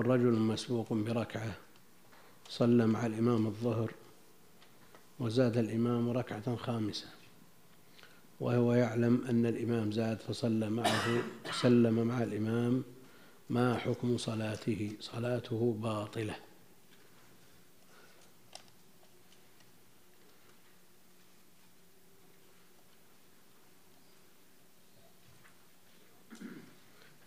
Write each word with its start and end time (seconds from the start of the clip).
يقول 0.00 0.12
رجل 0.12 0.32
مسبوق 0.32 0.92
بركعة. 0.92 1.52
صلى 2.48 2.86
مع 2.86 3.06
الإمام 3.06 3.46
الظهر 3.46 3.92
وزاد 5.18 5.56
الإمام 5.56 6.10
ركعة 6.10 6.56
خامسة. 6.56 7.06
وهو 8.40 8.74
يعلم 8.74 9.24
أن 9.28 9.46
الإمام 9.46 9.92
زاد 9.92 10.18
فصلى 10.18 10.70
معه 10.70 11.22
سلم 11.52 12.06
مع 12.06 12.22
الإمام 12.22 12.82
ما 13.50 13.76
حكم 13.78 14.18
صلاته 14.18 14.92
صلاته 15.00 15.76
باطلة. 15.82 16.34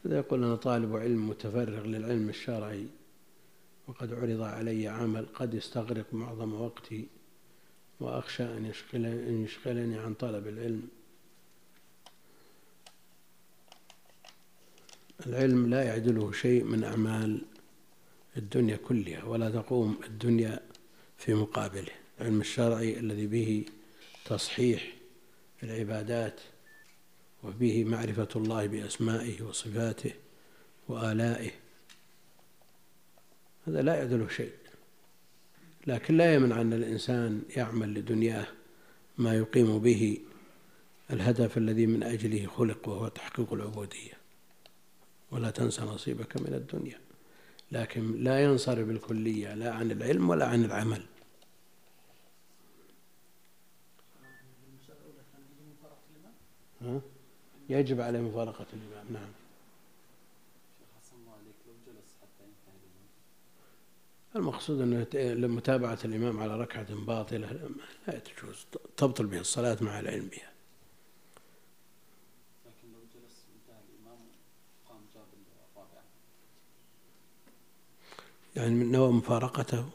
إذا 0.05 0.17
يقول 0.17 0.43
أنا 0.43 0.55
طالب 0.55 0.95
علم 0.95 1.29
متفرغ 1.29 1.85
للعلم 1.85 2.29
الشرعي 2.29 2.87
وقد 3.87 4.13
عرض 4.13 4.41
علي 4.41 4.87
عمل 4.87 5.25
قد 5.25 5.53
يستغرق 5.53 6.13
معظم 6.13 6.53
وقتي 6.53 7.07
وأخشى 7.99 8.43
أن 8.43 8.71
أن 8.95 9.43
يشغلني 9.43 9.97
عن 9.97 10.13
طلب 10.13 10.47
العلم. 10.47 10.87
العلم 15.27 15.69
لا 15.69 15.83
يعدله 15.83 16.31
شيء 16.31 16.63
من 16.63 16.83
أعمال 16.83 17.41
الدنيا 18.37 18.77
كلها 18.77 19.23
ولا 19.23 19.49
تقوم 19.49 19.99
الدنيا 20.03 20.59
في 21.17 21.33
مقابله. 21.33 21.91
العلم 22.21 22.41
الشرعي 22.41 22.99
الذي 22.99 23.27
به 23.27 23.65
تصحيح 24.25 24.93
العبادات 25.63 26.41
وبه 27.43 27.83
معرفة 27.83 28.27
الله 28.35 28.67
بأسمائه 28.67 29.41
وصفاته 29.41 30.13
وآلائه. 30.87 31.51
هذا 33.67 33.81
لا 33.81 33.95
يعدله 33.95 34.27
شيء 34.27 34.53
لكن 35.87 36.17
لا 36.17 36.33
يمنع 36.33 36.61
أن 36.61 36.73
الإنسان 36.73 37.41
يعمل 37.57 37.93
لدنياه 37.93 38.47
ما 39.17 39.33
يقيم 39.33 39.79
به 39.79 40.17
الهدف 41.11 41.57
الذي 41.57 41.85
من 41.85 42.03
أجله 42.03 42.47
خلق 42.47 42.89
وهو 42.89 43.07
تحقيق 43.07 43.53
العبودية. 43.53 44.13
ولا 45.31 45.49
تنسى 45.49 45.81
نصيبك 45.81 46.37
من 46.37 46.53
الدنيا. 46.53 46.99
لكن 47.71 48.23
لا 48.23 48.43
ينصرف 48.43 48.87
بالكلية 48.87 49.53
لا 49.53 49.73
عن 49.73 49.91
العلم 49.91 50.29
ولا 50.29 50.45
عن 50.45 50.65
العمل. 50.65 51.05
ها؟ 56.81 57.01
يجب 57.69 58.01
عليه 58.01 58.19
مفارقة 58.19 58.65
الإمام. 58.73 59.13
نعم. 59.13 59.31
المقصود 64.35 64.81
أنه 64.81 65.07
لمتابعة 65.13 65.99
الإمام 66.05 66.39
على 66.39 66.59
ركعة 66.59 66.95
باطلة 66.95 67.69
لا 68.07 68.19
تجوز 68.19 68.65
تبطل 68.97 69.25
به 69.25 69.39
الصلاة 69.39 69.77
مع 69.81 69.99
العلم 69.99 70.27
بها. 70.27 70.51
لكن 72.65 72.93
لو 72.93 72.99
جلس 72.99 73.45
انتهى 73.55 73.81
الإمام 73.89 74.19
قام 74.89 75.01
جاب 75.15 75.25
الرابعة. 75.75 76.03
يعني 78.55 78.69
من 78.69 78.91
نوى 78.91 79.11
مفارقته؟ 79.11 79.89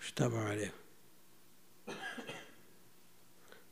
إيش 0.00 0.12
تابع 0.12 0.38
عليه. 0.38 0.72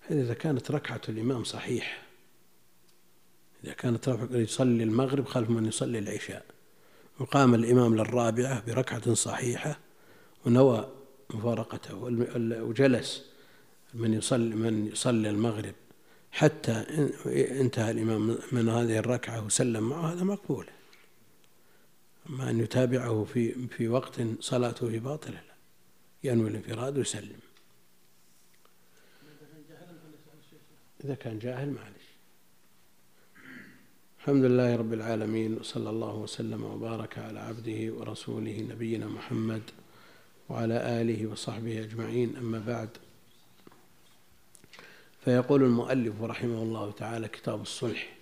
هذا 0.08 0.22
إذا 0.22 0.34
كانت 0.34 0.70
ركعة 0.70 1.00
الإمام 1.08 1.44
صحيح 1.44 2.02
إذا 3.64 3.72
كانت 3.72 4.18
يصلي 4.30 4.82
المغرب 4.84 5.26
خلف 5.26 5.50
من 5.50 5.66
يصلي 5.66 5.98
العشاء 5.98 6.44
وقام 7.18 7.54
الإمام 7.54 7.96
للرابعة 7.96 8.66
بركعة 8.66 9.14
صحيحة 9.14 9.78
ونوى 10.46 10.88
مفارقته 11.34 11.94
وجلس 12.62 13.24
من 13.94 14.14
يصلي 14.14 14.54
من 14.54 14.86
يصلي 14.86 15.30
المغرب 15.30 15.74
حتى 16.30 16.84
انتهى 17.60 17.90
الإمام 17.90 18.38
من 18.52 18.68
هذه 18.68 18.98
الركعة 18.98 19.44
وسلم 19.44 19.88
معه 19.88 20.12
هذا 20.12 20.24
مقبول. 20.24 20.66
أما 22.30 22.50
أن 22.50 22.60
يتابعه 22.60 23.24
في 23.24 23.68
في 23.68 23.88
وقت 23.88 24.20
صلاته 24.40 24.88
في 24.88 24.98
باطلة 24.98 25.34
لا. 25.34 25.54
ينوي 26.24 26.48
الانفراد 26.50 26.98
ويسلم. 26.98 27.38
إذا 31.04 31.14
كان 31.14 31.38
جاهل 31.38 31.70
معلش 31.70 32.06
الحمد 34.18 34.44
لله 34.44 34.76
رب 34.76 34.92
العالمين 34.92 35.54
وصلى 35.54 35.90
الله 35.90 36.14
وسلم 36.14 36.64
وبارك 36.64 37.18
على 37.18 37.40
عبده 37.40 37.92
ورسوله 37.92 38.66
نبينا 38.70 39.06
محمد 39.06 39.62
وعلى 40.48 41.00
آله 41.00 41.26
وصحبه 41.26 41.80
أجمعين. 41.84 42.36
أما 42.36 42.58
بعد 42.58 42.88
فيقول 45.24 45.62
المؤلف 45.62 46.22
رحمه 46.22 46.62
الله 46.62 46.90
تعالى 46.90 47.28
كتاب 47.28 47.62
الصلح 47.62 48.15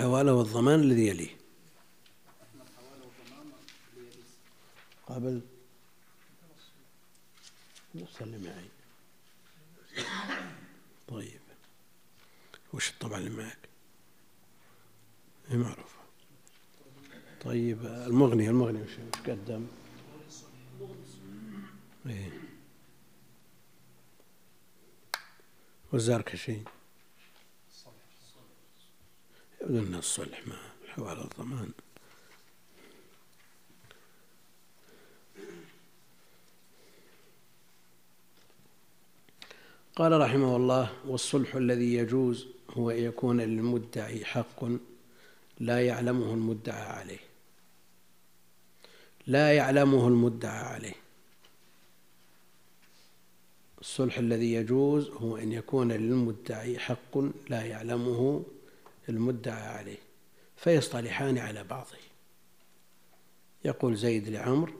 الحوالة 0.00 0.34
والضمان 0.34 0.80
الذي 0.80 1.06
يليه. 1.06 1.36
قبل. 5.06 5.40
صلي 8.18 8.38
معي 8.38 8.68
طيب. 11.08 11.40
وش 12.72 12.90
الطبع 12.90 13.18
اللي 13.18 13.30
معك؟ 13.30 13.58
هي 15.48 15.56
معروفة 15.56 16.00
طيب 17.44 17.86
المغني 17.86 18.48
المغني 18.48 18.82
وش 18.82 18.90
قدم؟ 19.26 19.66
إيه. 22.06 22.32
والزركشي 25.92 26.58
أن 29.78 29.94
الصلح 29.94 30.46
مع 30.46 30.56
حوالي 30.88 31.22
الضمان. 31.22 31.70
قال 39.96 40.20
رحمه 40.20 40.56
الله 40.56 40.92
والصلح 41.06 41.54
الذي 41.54 41.94
يجوز 41.94 42.46
هو 42.70 42.90
أن 42.90 42.96
يكون 42.96 43.40
للمدعي 43.40 44.24
حق 44.24 44.64
لا 45.60 45.86
يعلمه 45.86 46.34
المدعى 46.34 46.82
عليه. 46.82 47.20
لا 49.26 49.52
يعلمه 49.52 50.08
المدعى 50.08 50.64
عليه. 50.64 50.94
الصلح 53.80 54.18
الذي 54.18 54.52
يجوز 54.52 55.08
هو 55.08 55.36
أن 55.36 55.52
يكون 55.52 55.92
للمدعي 55.92 56.78
حق 56.78 57.18
لا 57.48 57.62
يعلمه 57.62 58.44
المدعى 59.08 59.62
عليه 59.62 59.98
فيصطلحان 60.56 61.38
على 61.38 61.64
بعضه. 61.64 61.96
يقول 63.64 63.96
زيد 63.96 64.28
لعمر 64.28 64.74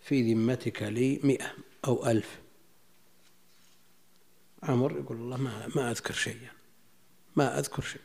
في 0.00 0.32
ذمتك 0.32 0.82
لي 0.82 1.20
مئة 1.24 1.54
أو 1.86 2.06
ألف. 2.06 2.38
عمر 4.62 4.98
يقول 4.98 5.16
الله 5.16 5.36
ما, 5.36 5.68
ما 5.76 5.90
أذكر 5.90 6.14
شيئا 6.14 6.50
ما 7.36 7.58
أذكر 7.58 7.82
شيء 7.82 8.00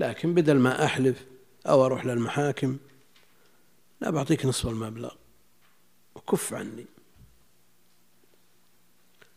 لكن 0.00 0.34
بدل 0.34 0.58
ما 0.58 0.84
أحلف 0.84 1.24
أو 1.66 1.86
أروح 1.86 2.06
للمحاكم 2.06 2.78
لا 4.00 4.10
بعطيك 4.10 4.46
نصف 4.46 4.66
المبلغ 4.66 5.14
وكف 6.14 6.54
عني. 6.54 6.86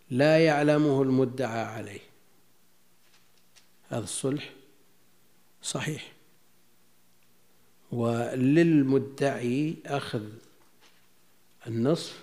لا 0.10 0.46
يعلمه 0.46 1.02
المدعى 1.02 1.64
عليه. 1.66 2.09
هذا 3.90 4.04
الصلح 4.04 4.54
صحيح. 5.62 6.14
وللمدعي 7.92 9.76
أخذ 9.86 10.24
النصف 11.68 12.20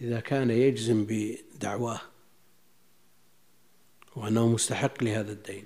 إذا 0.00 0.20
كان 0.20 0.50
يجزم 0.50 1.06
بدعواه 1.08 2.00
وأنه 4.16 4.48
مستحق 4.48 5.04
لهذا 5.04 5.32
الدين. 5.32 5.64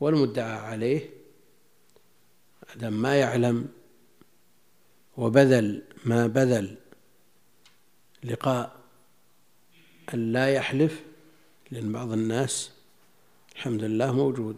والمدعى 0.00 0.58
عليه 0.58 1.10
عدم 2.70 2.92
ما 2.92 3.20
يعلم 3.20 3.68
وبذل 5.16 5.82
ما 6.04 6.26
بذل 6.26 6.76
لقاء 8.24 8.76
أن 10.14 10.32
لا 10.32 10.54
يحلف 10.54 11.05
لأن 11.70 11.92
بعض 11.92 12.12
الناس 12.12 12.70
الحمد 13.54 13.82
لله 13.82 14.12
موجود 14.12 14.56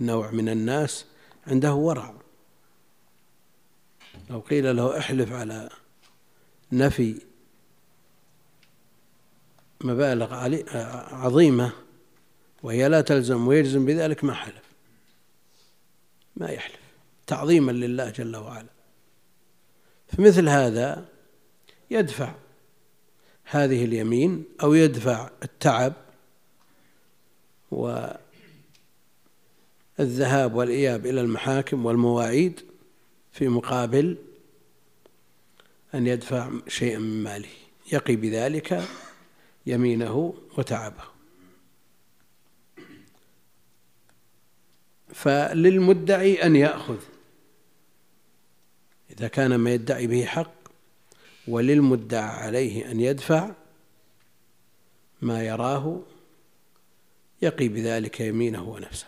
نوع 0.00 0.30
من 0.30 0.48
الناس 0.48 1.04
عنده 1.46 1.74
ورع. 1.74 2.14
لو 4.30 4.38
قيل 4.38 4.76
له 4.76 4.98
احلف 4.98 5.32
على 5.32 5.70
نفي 6.72 7.22
مبالغ 9.80 10.34
عظيمة 11.14 11.72
وهي 12.62 12.88
لا 12.88 13.00
تلزم 13.00 13.48
ويجزم 13.48 13.86
بذلك 13.86 14.24
ما 14.24 14.34
حلف. 14.34 14.64
ما 16.36 16.50
يحلف. 16.50 16.80
تعظيما 17.26 17.72
لله 17.72 18.10
جل 18.10 18.36
وعلا. 18.36 18.68
فمثل 20.08 20.48
هذا 20.48 21.08
يدفع 21.90 22.34
هذه 23.44 23.84
اليمين 23.84 24.44
أو 24.62 24.74
يدفع 24.74 25.30
التعب 25.42 25.92
والذهاب 27.70 28.18
والإياب 30.54 31.06
إلى 31.06 31.20
المحاكم 31.20 31.86
والمواعيد 31.86 32.60
في 33.32 33.48
مقابل 33.48 34.16
أن 35.94 36.06
يدفع 36.06 36.50
شيئا 36.68 36.98
من 36.98 37.22
ماله. 37.22 37.48
يقي 37.92 38.16
بذلك 38.16 38.84
يمينه 39.66 40.34
وتعبه. 40.58 41.04
فللمدعي 45.14 46.42
أن 46.42 46.56
يأخذ. 46.56 46.98
إذا 49.10 49.28
كان 49.28 49.54
ما 49.54 49.70
يدعي 49.70 50.06
به 50.06 50.24
حق 50.24 50.52
وللمدعى 51.48 52.44
عليه 52.44 52.90
أن 52.90 53.00
يدفع 53.00 53.50
ما 55.22 55.44
يراه 55.44 56.00
يقي 57.42 57.68
بذلك 57.68 58.20
يمينه 58.20 58.68
ونفسه. 58.68 59.06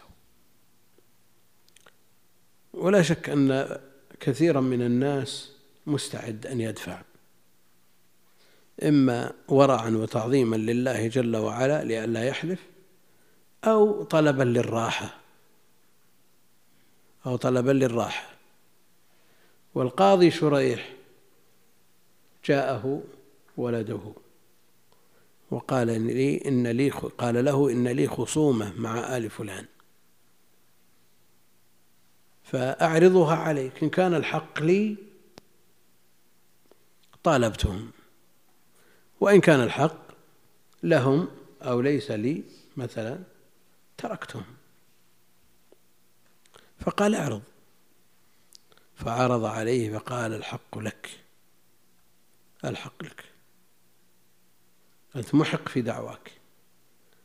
ولا 2.72 3.02
شك 3.02 3.30
أن 3.30 3.78
كثيرا 4.20 4.60
من 4.60 4.82
الناس 4.82 5.52
مستعد 5.86 6.46
أن 6.46 6.60
يدفع 6.60 7.02
إما 8.82 9.32
ورعا 9.48 9.90
وتعظيما 9.90 10.56
لله 10.56 11.06
جل 11.06 11.36
وعلا 11.36 11.84
لئلا 11.84 12.24
يحلف 12.24 12.60
أو 13.64 14.02
طلبا 14.02 14.42
للراحة 14.42 15.16
أو 17.26 17.36
طلبا 17.36 17.70
للراحة. 17.70 18.30
والقاضي 19.74 20.30
شريح 20.30 20.92
جاءه 22.44 23.02
ولده. 23.56 24.12
وقال 25.50 25.86
لي 26.06 26.48
إن 26.48 26.66
لي 26.66 26.90
قال 26.90 27.44
له 27.44 27.70
إن 27.70 27.88
لي 27.88 28.08
خصومة 28.08 28.72
مع 28.76 29.16
آل 29.16 29.30
فلان. 29.30 29.66
فأعرضها 32.42 33.36
عليك. 33.36 33.82
إن 33.82 33.90
كان 33.90 34.14
الحق 34.14 34.62
لي 34.62 34.96
طالبتهم. 37.22 37.90
وإن 39.20 39.40
كان 39.40 39.60
الحق 39.60 39.98
لهم 40.82 41.28
أو 41.62 41.80
ليس 41.80 42.10
لي 42.10 42.42
مثلا 42.76 43.18
تركتهم. 43.98 44.44
فقال 46.78 47.14
أعرض. 47.14 47.42
فعرض 48.96 49.44
عليه 49.44 49.98
فقال 49.98 50.34
الحق 50.34 50.78
لك. 50.78 51.10
الحق 52.64 53.02
لك. 53.02 53.24
أنت 55.16 55.34
محق 55.34 55.68
في 55.68 55.80
دعواك. 55.82 56.32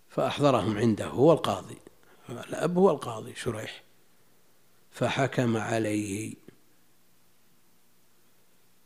فأحضرهم 0.10 0.78
عنده 0.78 1.06
هو 1.06 1.34
القاضي. 1.34 1.78
الأب 2.30 2.78
هو 2.78 2.92
القاضي 2.92 3.36
شريح. 3.36 3.84
فحكم 4.92 5.58
عليه. 5.58 6.34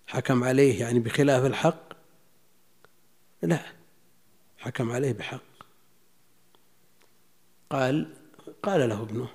حكم 0.08 0.44
عليه 0.44 0.80
يعني 0.80 1.00
بخلاف 1.00 1.46
الحق؟ 1.46 1.94
لا 3.42 3.66
حكم 4.58 4.92
عليه 4.92 5.12
بحق. 5.12 5.42
قال 7.70 8.14
قال 8.64 8.90
له 8.90 9.02
ابنه 9.02 9.30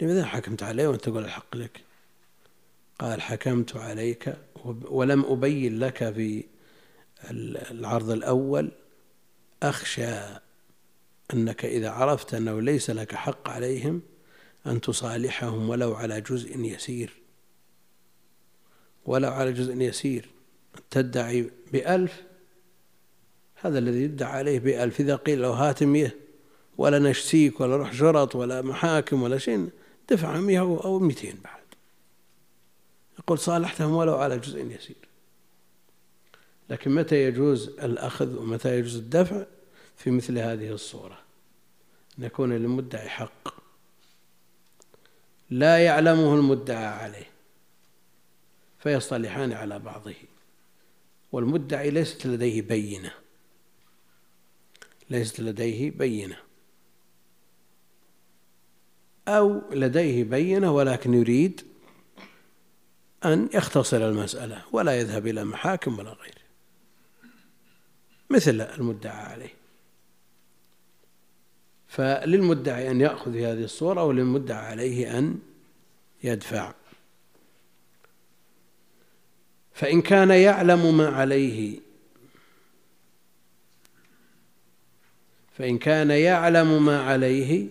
لماذا 0.00 0.26
حكمت 0.26 0.62
عليه 0.62 0.88
وأنت 0.88 1.04
تقول 1.04 1.24
الحق 1.24 1.56
لك؟ 1.56 1.80
قال 2.98 3.22
حكمت 3.22 3.76
عليك 3.76 4.36
ولم 4.64 5.24
أبين 5.24 5.78
لك 5.78 6.12
في 6.12 6.44
العرض 7.70 8.10
الأول 8.10 8.70
أخشى 9.62 10.20
أنك 11.34 11.64
إذا 11.64 11.90
عرفت 11.90 12.34
أنه 12.34 12.60
ليس 12.60 12.90
لك 12.90 13.14
حق 13.14 13.48
عليهم 13.48 14.02
أن 14.66 14.80
تصالحهم 14.80 15.68
ولو 15.68 15.94
على 15.94 16.20
جزء 16.20 16.58
يسير. 16.58 17.12
ولو 19.04 19.30
على 19.30 19.52
جزء 19.52 19.80
يسير. 19.80 20.28
تدعي 20.90 21.50
بألف 21.72 22.22
هذا 23.54 23.78
الذي 23.78 24.02
يدعى 24.02 24.32
عليه 24.32 24.58
بألف. 24.58 25.00
إذا 25.00 25.16
قيل 25.16 25.42
له 25.42 25.50
هات 25.50 25.82
مئة 25.82 26.10
ولا 26.78 26.98
نشتيك 26.98 27.60
ولا 27.60 27.76
روح 27.76 27.92
شرط 27.92 28.34
ولا 28.36 28.62
محاكم 28.62 29.22
ولا 29.22 29.38
شيء 29.38 29.68
دفع 30.10 30.40
مئة 30.40 30.58
أو 30.58 30.98
مئتين 30.98 31.34
بعد. 31.44 31.62
يقول 33.18 33.38
صالحتهم 33.38 33.92
ولو 33.92 34.16
على 34.16 34.38
جزء 34.38 34.64
يسير. 34.64 35.08
لكن 36.70 36.94
متى 36.94 37.24
يجوز 37.24 37.68
الأخذ 37.68 38.38
ومتى 38.38 38.78
يجوز 38.78 38.96
الدفع 38.96 39.44
في 39.96 40.10
مثل 40.10 40.38
هذه 40.38 40.70
الصورة؟ 40.70 41.18
أن 42.18 42.24
يكون 42.24 42.52
للمدعي 42.52 43.08
حق. 43.08 43.54
لا 45.50 45.78
يعلمه 45.78 46.34
المدعى 46.34 46.86
عليه 46.86 47.30
فيصطلحان 48.78 49.52
على 49.52 49.78
بعضه. 49.78 50.14
والمدعي 51.32 51.90
ليست 51.90 52.26
لديه 52.26 52.62
بينة 52.62 53.12
ليست 55.10 55.40
لديه 55.40 55.90
بينة. 55.90 56.36
أو 59.28 59.60
لديه 59.70 60.24
بينة 60.24 60.72
ولكن 60.72 61.14
يريد 61.14 61.62
أن 63.24 63.48
يختصر 63.54 64.08
المسألة 64.08 64.62
ولا 64.72 64.98
يذهب 64.98 65.26
إلى 65.26 65.44
محاكم 65.44 65.98
ولا 65.98 66.10
غيره. 66.10 66.37
مثل 68.30 68.60
المدعى 68.60 69.22
عليه. 69.22 69.54
فللمدعي 71.88 72.90
أن 72.90 73.00
يأخذ 73.00 73.32
في 73.32 73.46
هذه 73.46 73.64
الصورة 73.64 74.04
وللمدعى 74.04 74.66
عليه 74.66 75.18
أن 75.18 75.38
يدفع. 76.24 76.74
فإن 79.72 80.02
كان 80.02 80.30
يعلم 80.30 80.96
ما 80.96 81.08
عليه 81.08 81.80
فإن 85.58 85.78
كان 85.78 86.10
يعلم 86.10 86.84
ما 86.86 87.02
عليه 87.02 87.68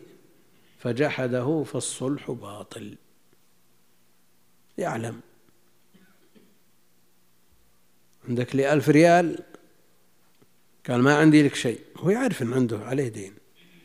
فجحده 0.79 1.63
فالصلح 1.63 2.31
باطل. 2.31 2.95
يعلم. 4.77 5.21
عندك 8.29 8.55
لي 8.55 8.73
ألف 8.73 8.89
ريال 8.89 9.43
قال 10.88 11.01
ما 11.01 11.15
عندي 11.15 11.44
لك 11.44 11.56
شيء. 11.56 11.79
هو 11.98 12.10
يعرف 12.10 12.41
أن 12.41 12.53
عنده 12.53 12.79
عليه 12.79 13.08
دين. 13.08 13.34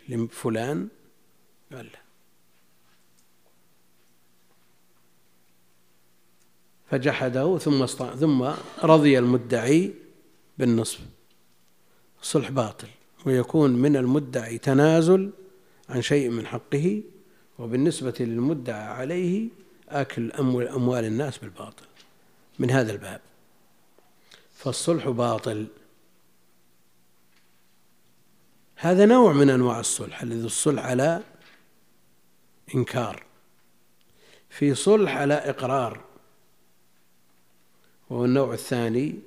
لفلان 0.08 0.88
قال 1.72 1.86
له 1.86 2.02
فجحده 6.90 7.58
ثم 7.58 7.86
ثم 7.86 8.50
رضي 8.82 9.18
المدعي 9.18 9.92
بالنصف 10.58 11.00
الصلح 12.22 12.50
باطل. 12.50 12.88
ويكون 13.26 13.70
من 13.70 13.96
المدعي 13.96 14.58
تنازل 14.58 15.30
عن 15.88 16.02
شيء 16.02 16.30
من 16.30 16.46
حقه 16.46 17.02
وبالنسبة 17.58 18.14
للمدعى 18.20 18.84
عليه 18.84 19.48
أكل 19.88 20.32
أموال 20.32 21.04
الناس 21.04 21.38
بالباطل. 21.38 21.86
من 22.58 22.70
هذا 22.70 22.92
الباب. 22.92 23.20
فالصلح 24.54 25.08
باطل. 25.08 25.66
هذا 28.82 29.06
نوع 29.06 29.32
من 29.32 29.50
أنواع 29.50 29.80
الصلح 29.80 30.22
الذي 30.22 30.46
الصلح 30.46 30.84
على 30.84 31.22
إنكار 32.74 33.24
في 34.50 34.74
صلح 34.74 35.16
على 35.16 35.34
إقرار 35.34 36.04
وهو 38.10 38.24
النوع 38.24 38.54
الثاني 38.54 39.18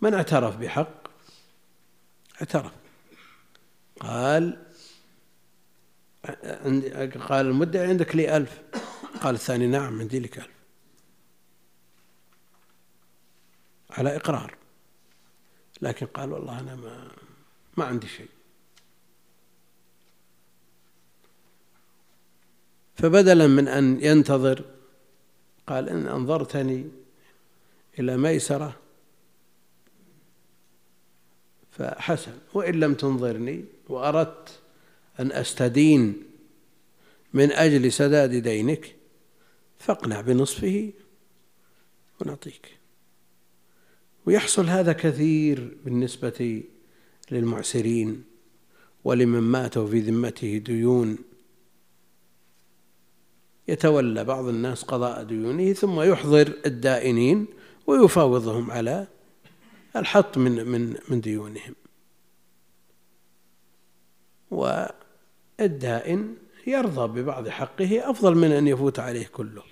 من 0.00 0.14
اعترف 0.14 0.56
بحق؟ 0.56 1.08
اعترف. 2.40 2.72
قال 4.00 4.66
قال 7.28 7.46
المدعي 7.46 7.86
عندك 7.86 8.16
لي 8.16 8.36
ألف. 8.36 8.60
قال 9.22 9.34
الثاني 9.34 9.66
نعم 9.66 10.00
عندي 10.00 10.20
لك 10.20 10.38
ألف. 10.38 10.50
على 13.90 14.16
إقرار. 14.16 14.56
لكن 15.82 16.06
قال 16.06 16.32
والله 16.32 16.60
أنا 16.60 16.74
ما 16.74 17.08
ما 17.76 17.84
عندي 17.84 18.08
شيء. 18.08 18.28
فبدلا 22.94 23.46
من 23.46 23.68
أن 23.68 23.98
ينتظر 24.00 24.64
قال 25.66 25.88
إن 25.88 26.06
أنظرتني 26.06 26.86
إلى 27.98 28.16
ميسرة 28.16 28.76
فحسن 31.70 32.32
وإن 32.54 32.80
لم 32.80 32.94
تنظرني 32.94 33.64
وأردت 33.88 34.60
أن 35.20 35.32
أستدين 35.32 36.22
من 37.34 37.52
أجل 37.52 37.92
سداد 37.92 38.34
دينك 38.34 38.96
فاقنع 39.78 40.20
بنصفه 40.20 40.92
ونعطيك. 42.20 42.78
ويحصل 44.26 44.66
هذا 44.66 44.92
كثير 44.92 45.76
بالنسبة 45.84 46.62
للمعسرين 47.30 48.24
ولمن 49.04 49.40
ماتوا 49.40 49.86
في 49.86 50.00
ذمته 50.00 50.56
ديون. 50.56 51.18
يتولى 53.72 54.24
بعض 54.24 54.48
الناس 54.48 54.82
قضاء 54.82 55.22
ديونه 55.22 55.72
ثم 55.72 56.00
يحضر 56.00 56.52
الدائنين 56.66 57.46
ويفاوضهم 57.86 58.70
على 58.70 59.06
الحط 59.96 60.38
من 60.38 60.66
من 60.66 60.96
من 61.08 61.20
ديونهم. 61.20 61.74
والدائن 64.50 66.34
يرضى 66.66 67.20
ببعض 67.20 67.48
حقه 67.48 68.10
أفضل 68.10 68.34
من 68.34 68.52
أن 68.52 68.68
يفوت 68.68 68.98
عليه 68.98 69.26
كله. 69.26 69.62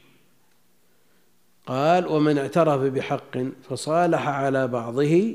قال 1.67 2.07
ومن 2.07 2.39
اعترف 2.39 2.81
بحق 2.81 3.39
فصالح 3.69 4.29
على 4.29 4.69
بعضه 4.69 5.35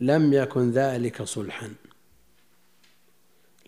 لم 0.00 0.32
يكن 0.32 0.70
ذلك 0.70 1.22
صلحا. 1.22 1.74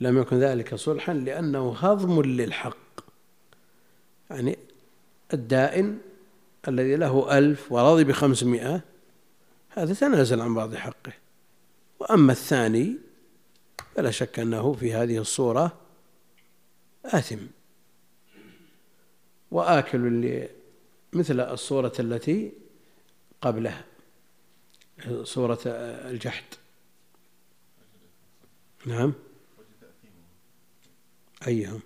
لم 0.01 0.19
يكن 0.19 0.37
ذلك 0.39 0.75
صلحا 0.75 1.15
لأنه 1.15 1.77
هضم 1.79 2.23
للحق. 2.23 2.86
يعني 4.31 4.59
الدائن 5.33 5.99
الذي 6.69 6.97
له 6.97 7.39
ألف 7.39 7.73
ورضي 7.73 8.05
بخمسمائة 8.05 8.81
هذا 9.71 9.95
تنازل 9.95 10.41
عن 10.41 10.55
بعض 10.55 10.75
حقه. 10.75 11.13
وأما 12.01 12.33
الثاني 12.33 12.97
فلا 13.95 14.11
شك 14.11 14.39
أنه 14.39 14.73
في 14.73 14.93
هذه 14.95 15.19
الصورة 15.19 15.77
آثم. 17.05 17.39
وآكل 19.51 20.49
مثل 21.13 21.41
الصورة 21.41 21.93
التي 21.99 22.53
قبلها 23.41 23.85
صورة 25.23 25.59
الجحد. 25.67 26.45
نعم. 28.87 29.13
أيهم. 31.47 31.81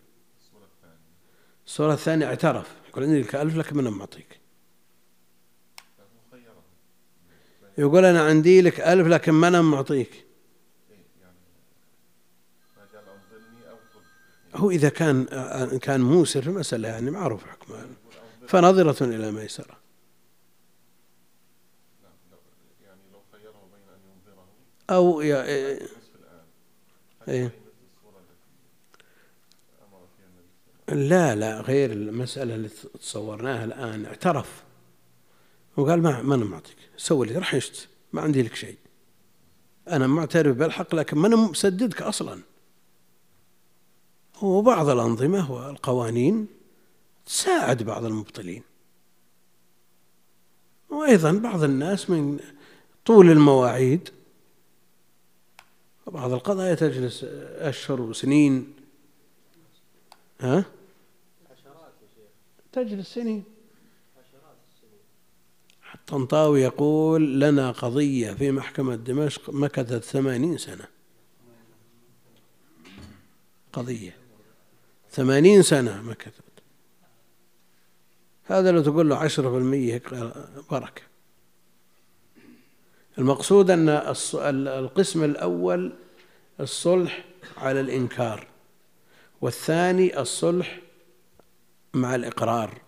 الصورة 1.70 1.94
الثانية 1.94 2.26
اعترف. 2.26 2.74
يقول 2.88 3.04
عندي 3.04 3.20
لك 3.22 3.34
ألف 3.34 3.56
لكن 3.56 3.76
من 3.76 3.84
معطيك 3.84 4.40
يقول 7.78 8.04
أنا 8.04 8.22
عندي 8.22 8.60
لك 8.60 8.80
ألف 8.80 9.06
لكن 9.06 9.32
ما 9.32 9.48
أنا 9.48 9.62
معطيك 9.62 10.24
هو 14.54 14.70
إذا 14.70 14.88
كان 14.88 15.24
كان 15.82 16.00
موسر 16.00 16.42
في 16.42 16.48
المسألة 16.48 16.88
يعني 16.88 17.10
معروف 17.10 17.46
حكمه. 17.46 17.88
فنظرة 18.48 19.04
إلى 19.04 19.32
ميسرة 19.32 19.80
أو 24.90 25.20
يا 25.20 25.44
إيه, 25.44 25.88
إيه. 27.28 27.60
لا 30.90 31.34
لا 31.34 31.60
غير 31.60 31.92
المسألة 31.92 32.54
اللي 32.54 32.68
تصورناها 33.00 33.64
الآن 33.64 34.06
اعترف. 34.06 34.62
وقال 35.76 36.02
ما 36.02 36.22
ما 36.22 36.34
أنا 36.34 36.44
معطيك 36.44 36.76
سوي 36.96 37.26
لي 37.26 37.34
راح 37.34 37.54
يشت 37.54 37.88
ما 38.12 38.20
عندي 38.20 38.42
لك 38.42 38.54
شيء. 38.54 38.76
أنا 39.88 40.06
معترف 40.06 40.56
بالحق 40.56 40.94
لكن 40.94 41.18
ما 41.18 41.26
أنا 41.26 41.36
مسددك 41.36 42.02
أصلا. 42.02 42.42
وبعض 44.42 44.88
الأنظمة 44.88 45.52
والقوانين 45.52 46.46
تساعد 47.26 47.82
بعض 47.82 48.04
المبطلين. 48.04 48.62
وأيضا 50.90 51.32
بعض 51.32 51.62
الناس 51.62 52.10
من 52.10 52.38
طول 53.04 53.30
المواعيد 53.30 54.08
وبعض 56.06 56.32
القضايا 56.32 56.74
تجلس 56.74 57.24
أشهر 57.58 58.00
وسنين. 58.00 58.72
ها؟ 60.40 60.64
تجلس 62.72 63.14
سنين. 63.14 63.44
الطنطاوي 65.94 66.62
يقول 66.62 67.40
لنا 67.40 67.70
قضية 67.70 68.32
في 68.32 68.50
محكمة 68.50 68.96
دمشق 68.96 69.50
مكثت 69.50 70.04
ثمانين 70.04 70.58
سنة. 70.58 70.84
قضية. 73.72 74.16
ثمانين 75.10 75.62
سنة 75.62 76.02
مكثت. 76.02 76.42
هذا 78.44 78.72
لو 78.72 78.82
تقول 78.82 79.08
له 79.08 79.16
عشرة 79.16 79.50
في 79.50 79.56
المية 79.56 80.02
بركة. 80.70 81.02
المقصود 83.18 83.70
أن 83.70 83.88
القسم 84.68 85.24
الأول 85.24 85.92
الصلح 86.60 87.24
على 87.56 87.80
الإنكار 87.80 88.46
والثاني 89.40 90.20
الصلح 90.20 90.80
مع 91.94 92.14
الإقرار 92.14 92.80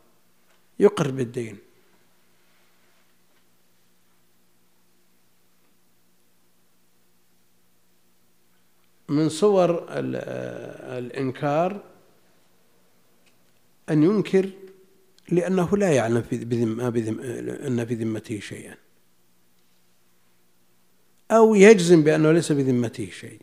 يقر 0.78 1.10
بالدين. 1.10 1.58
من 9.08 9.28
صور 9.28 9.86
الإنكار 10.98 11.84
أن 13.90 14.02
ينكر 14.02 14.50
لأنه 15.28 15.76
لا 15.76 15.92
يعلم 15.92 16.22
في 16.22 16.44
بذم 16.44 16.90
بذم 16.90 17.20
أن 17.66 17.86
في 17.86 17.94
ذمته 17.94 18.40
شيئا. 18.40 18.76
أو 21.30 21.54
يجزم 21.54 22.02
بأنه 22.02 22.32
ليس 22.32 22.52
بذمته 22.52 23.10
شيء. 23.10 23.40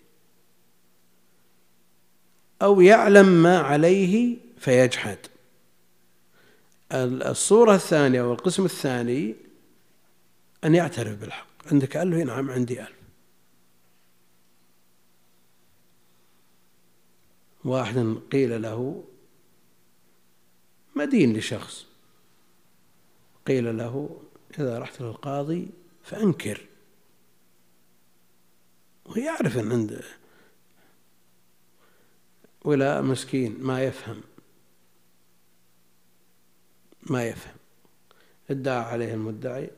أو 2.62 2.82
يعلم 2.82 3.44
ما 3.44 3.58
عليه 3.58 4.38
فيجحد. 4.58 5.18
الصورة 6.92 7.76
الثانية 7.76 8.22
أو 8.22 8.34
القسم 8.34 8.66
الثاني 8.66 9.36
أن 10.64 10.76
يعترف 10.76 11.20
بالحق. 11.20 11.48
عندك 11.72 11.98
ألف؟ 11.98 12.16
نعم 12.16 12.52
عندي 12.52 12.82
ألف. 12.82 13.00
واحد 17.64 18.16
قيل 18.32 18.62
له 18.62 19.04
مدين 20.96 21.38
لشخص؟ 21.38 21.86
قيل 23.48 23.78
له 23.78 24.22
إذا 24.60 24.80
رحت 24.80 25.02
للقاضي 25.02 25.70
فأنكر. 26.04 26.66
ويعرف 29.06 29.58
أن 29.58 29.72
عنده 29.72 30.02
ولا 32.66 33.02
مسكين 33.02 33.58
ما 33.60 33.84
يفهم. 33.84 34.22
ما 37.12 37.26
يفهم. 37.26 37.56
ادعى 38.50 38.78
عليه 38.78 39.14
المدعي 39.14 39.70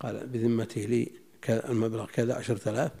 قال 0.00 0.26
بذمته 0.26 0.80
لي 0.80 1.10
المبلغ 1.48 2.06
كذا 2.06 2.34
عشرة 2.34 2.68
آلاف. 2.68 2.92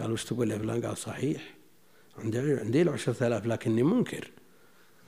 قال 0.00 0.12
وش 0.12 0.24
تقول 0.24 0.50
يا 0.50 0.58
فلان؟ 0.58 0.86
قال 0.86 0.96
صحيح. 0.96 1.54
عندي 2.18 2.38
عندي 2.38 2.82
له 2.82 2.92
عشرة 2.92 3.26
آلاف 3.26 3.46
لكني 3.46 3.82
منكر. 3.82 4.30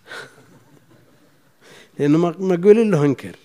لأنه 1.99 2.19
مقول 2.19 2.91
له 2.91 3.05
انكر 3.05 3.37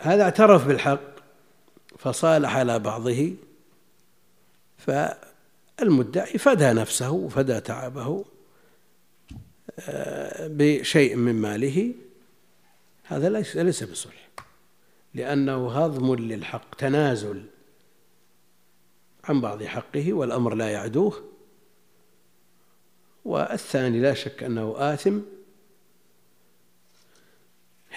هذا 0.00 0.22
اعترف 0.22 0.66
بالحق 0.66 1.00
فصالح 1.98 2.56
على 2.56 2.78
بعضه 2.78 3.34
فالمدعي 4.78 6.38
فدى 6.38 6.72
نفسه 6.72 7.10
وفدى 7.10 7.60
تعبه. 7.60 8.24
بشيء 10.40 11.16
من 11.16 11.34
ماله 11.34 11.94
هذا 13.04 13.28
ليس 13.28 13.56
ليس 13.56 13.82
بصلح. 13.82 14.28
لأنه 15.14 15.70
هضم 15.70 16.14
للحق 16.14 16.74
تنازل 16.74 17.44
عن 19.24 19.40
بعض 19.40 19.62
حقه 19.62 20.12
والأمر 20.12 20.54
لا 20.54 20.70
يعدوه. 20.70 21.24
والثاني 23.24 24.00
لا 24.00 24.14
شك 24.14 24.42
أنه 24.42 24.74
آثم. 24.76 25.20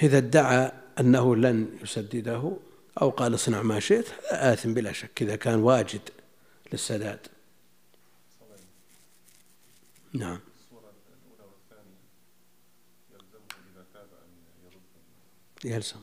إذا 0.03 0.17
ادعى 0.17 0.71
أنه 0.99 1.35
لن 1.35 1.77
يسدده 1.81 2.57
أو 3.01 3.09
قال 3.09 3.33
اصنع 3.33 3.61
ما 3.61 3.79
شئت 3.79 4.07
هذا 4.31 4.53
آثم 4.53 4.73
بلا 4.73 4.91
شك 4.91 5.21
إذا 5.21 5.35
كان 5.35 5.59
واجد 5.59 6.01
للسداد. 6.73 7.19
نعم. 10.13 10.39
يلزم 15.65 15.99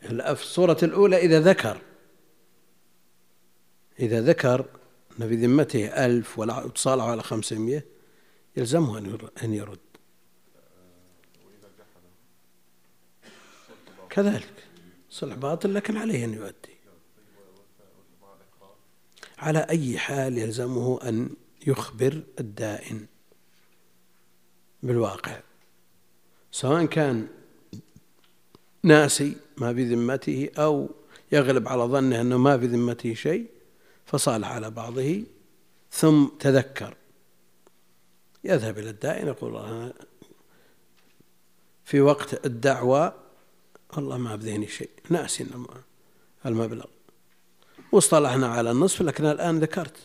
في 0.00 0.32
الصورة 0.32 0.78
الأولى 0.82 1.16
إذا 1.16 1.40
ذكر. 1.40 1.80
إذا 4.00 4.20
ذكر 4.20 4.66
أن 5.20 5.28
في 5.28 5.34
ذمته 5.34 5.86
ألف 6.06 6.38
وتصالح 6.38 7.04
على 7.04 7.22
خمسمية 7.22 7.86
يلزمه 8.56 8.98
أن 9.42 9.54
يرد. 9.54 9.78
كذلك 14.10 14.54
صلح 15.10 15.34
باطل 15.34 15.74
لكن 15.74 15.96
عليه 15.96 16.24
أن 16.24 16.34
يؤدي. 16.34 16.76
على 19.38 19.58
أي 19.70 19.98
حال 19.98 20.38
يلزمه 20.38 21.08
أن 21.08 21.30
يخبر 21.66 22.22
الدائن 22.40 23.06
بالواقع؟ 24.82 25.40
سواء 26.52 26.84
كان 26.84 27.28
ناسي 28.82 29.36
ما 29.56 29.74
في 29.74 29.84
ذمته 29.84 30.50
أو 30.58 30.90
يغلب 31.32 31.68
على 31.68 31.82
ظنه 31.82 32.20
أنه 32.20 32.38
ما 32.38 32.58
في 32.58 32.66
ذمته 32.66 33.14
شيء 33.14 33.46
فصالح 34.06 34.48
على 34.48 34.70
بعضه 34.70 35.22
ثم 35.90 36.26
تذكر. 36.26 36.94
يذهب 38.44 38.78
إلى 38.78 38.90
الدائن 38.90 39.26
يقول 39.26 39.56
أنا 39.56 39.92
في 41.84 42.00
وقت 42.00 42.46
الدعوة 42.46 43.14
والله 43.96 44.18
ما 44.18 44.36
بذهني 44.36 44.68
شيء 44.68 44.90
ناسي 45.10 45.46
المبلغ. 46.46 46.84
واصطلحنا 47.92 48.48
على 48.48 48.70
النصف 48.70 49.02
لكن 49.02 49.24
الآن 49.24 49.58
ذكرت. 49.58 49.96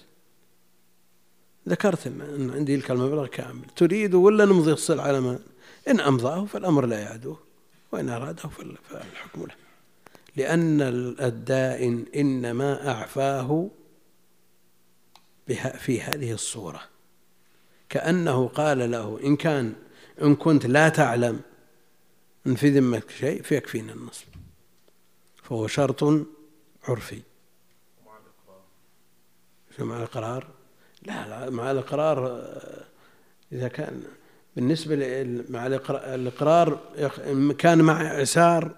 ذكرت 1.70 2.08
أن 2.08 2.52
عندي 2.56 2.78
لك 2.78 2.92
المبلغ 2.92 3.28
كامل. 3.28 3.66
تريد 3.76 4.14
ولا 4.14 4.46
نمضي 4.46 4.72
الصلح 4.72 5.04
على 5.04 5.22
ما 5.22 5.40
إن 5.88 6.00
أمضاه 6.00 6.46
فالأمر 6.46 6.86
لا 6.86 7.00
يعدوه. 7.00 7.45
وإن 7.92 8.10
أراده 8.10 8.50
فالحكم 8.90 9.42
له. 9.42 9.56
لأن 10.36 10.82
الدائن 11.22 12.06
إنما 12.16 12.92
أعفاه 12.92 13.70
في 15.78 16.02
هذه 16.02 16.32
الصورة. 16.32 16.82
كأنه 17.90 18.48
قال 18.48 18.92
له 18.92 19.20
إن 19.24 19.36
كان 19.36 19.74
إن 20.22 20.36
كنت 20.36 20.66
لا 20.66 20.90
تعلم 20.90 21.42
إن 22.48 22.56
في 22.56 22.70
ذمتك 22.70 23.10
شيء 23.10 23.42
فيكفينا 23.42 23.94
النصب 23.94 24.28
فهو 25.44 25.68
شرط 25.68 26.04
عرفي. 26.84 27.22
مع 29.80 29.98
الإقرار؟ 29.98 30.48
لا 31.02 31.28
لا 31.28 31.50
مع 31.50 31.72
الإقرار 31.72 32.28
إذا 33.52 33.68
كان 33.68 34.04
بالنسبة 34.56 34.96
مع 35.50 35.68
الإقرار 35.68 36.80
كان 37.58 37.82
مع 37.82 38.02
إعسار 38.02 38.76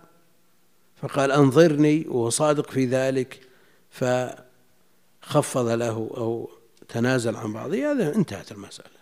فقال 1.01 1.31
أنظرني 1.31 2.05
وهو 2.07 2.29
صادق 2.29 2.71
في 2.71 2.85
ذلك 2.85 3.47
فخفض 3.89 5.67
له 5.67 6.11
أو 6.17 6.49
تنازل 6.87 7.35
عن 7.35 7.53
بعضه 7.53 7.91
هذا 7.91 8.15
انتهت 8.15 8.51
المسألة. 8.51 8.97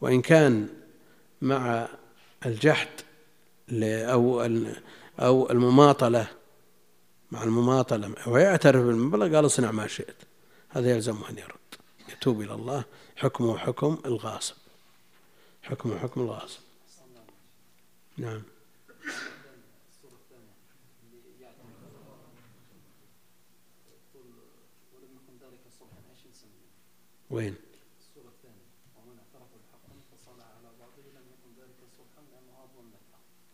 وإن 0.00 0.22
كان 0.22 0.68
مع 1.42 1.88
الجحد 2.46 2.88
أو 3.82 4.48
أو 5.20 5.50
المماطلة 5.50 6.26
مع 7.32 7.42
المماطلة 7.42 8.14
ويعترف 8.26 8.84
بالمبلغ 8.84 9.36
قال 9.36 9.46
اصنع 9.46 9.70
ما 9.70 9.86
شئت. 9.86 10.16
هذا 10.68 10.90
يلزمه 10.90 11.30
أن 11.30 11.38
يرد. 11.38 11.74
يتوب 12.12 12.40
إلى 12.40 12.54
الله 12.54 12.84
حكمه 13.16 13.58
حكم 13.58 13.98
الغاصب. 14.06 14.54
حكمه 15.64 15.98
حكم 15.98 16.20
الغاصب 16.20 16.60
نعم. 18.16 18.42
وين؟ 27.30 27.54
الثانية 28.16 28.56
ومن 28.96 29.18
اعترف 29.18 29.48
على 30.38 30.70
بعضه 30.80 31.02
لم 31.02 31.24
يكن 31.32 31.62
ذلك 31.62 31.78
صلحا 31.96 32.22
لأنه 32.32 32.52
هضم 32.62 32.90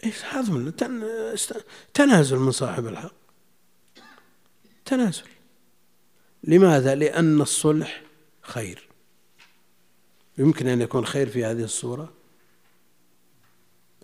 إيش 0.04 0.24
هضم 0.24 0.70
تنازل 1.94 2.36
من 2.36 2.50
صاحب 2.50 2.86
الحق. 2.86 3.12
تنازل. 4.84 5.24
لماذا؟ 6.44 6.94
لأن 6.94 7.40
الصلح 7.40 8.02
خير. 8.42 8.89
يمكن 10.38 10.66
أن 10.66 10.80
يكون 10.80 11.06
خير 11.06 11.28
في 11.28 11.44
هذه 11.44 11.64
الصورة؟ 11.64 12.12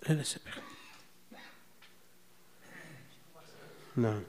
لا 0.09 0.13
ليس 0.13 0.37
بخير. 0.45 0.63
نعم. 3.95 4.23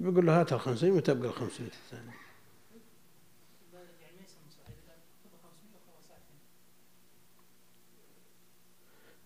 بيقول 0.00 0.26
له 0.26 0.40
هات 0.40 0.52
الخمسين 0.52 0.92
وتبقى 0.92 1.28
الخمسين 1.28 1.66
الثانية. 1.66 2.27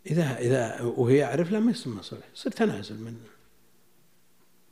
إذا 0.06 0.38
إذا 0.38 0.82
وهي 0.82 1.16
يعرف 1.16 1.50
لا 1.50 1.60
ما 1.60 1.70
يسمى 1.70 2.02
صلح 2.02 2.28
يصير 2.34 2.52
تنازل 2.52 2.94
منه 2.94 3.26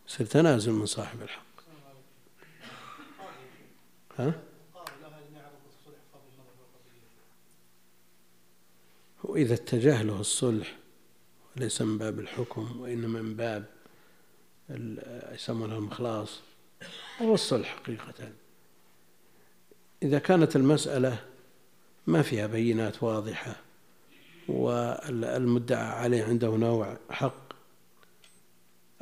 يصير 0.08 0.26
تنازل 0.26 0.72
من 0.72 0.86
صاحب 0.86 1.22
الحق 1.22 1.44
ها؟ 4.18 4.40
وإذا 9.24 9.54
اتجه 9.54 10.02
له 10.02 10.20
الصلح 10.20 10.76
وليس 11.56 11.82
من 11.82 11.98
باب 11.98 12.18
الحكم 12.18 12.80
وإنما 12.80 13.22
من 13.22 13.36
باب 13.36 13.64
يسمونها 15.32 15.78
المخلاص 15.78 16.40
هو 17.22 17.34
الصلح 17.34 17.76
حقيقة 17.76 18.32
إذا 20.02 20.18
كانت 20.18 20.56
المسألة 20.56 21.24
ما 22.06 22.22
فيها 22.22 22.46
بينات 22.46 23.02
واضحة 23.02 23.56
والمدعى 24.50 25.86
عليه 25.86 26.24
عنده 26.24 26.48
نوع 26.48 26.96
حق 27.10 27.52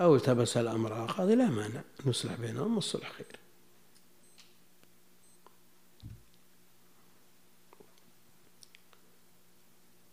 أو 0.00 0.16
التبس 0.16 0.56
الأمر 0.56 0.92
على 0.92 1.04
القاضي 1.04 1.34
لا 1.34 1.46
مانع 1.46 1.80
نصلح 2.06 2.34
بينهم 2.34 2.74
والصلح 2.74 3.12
خير. 3.12 3.26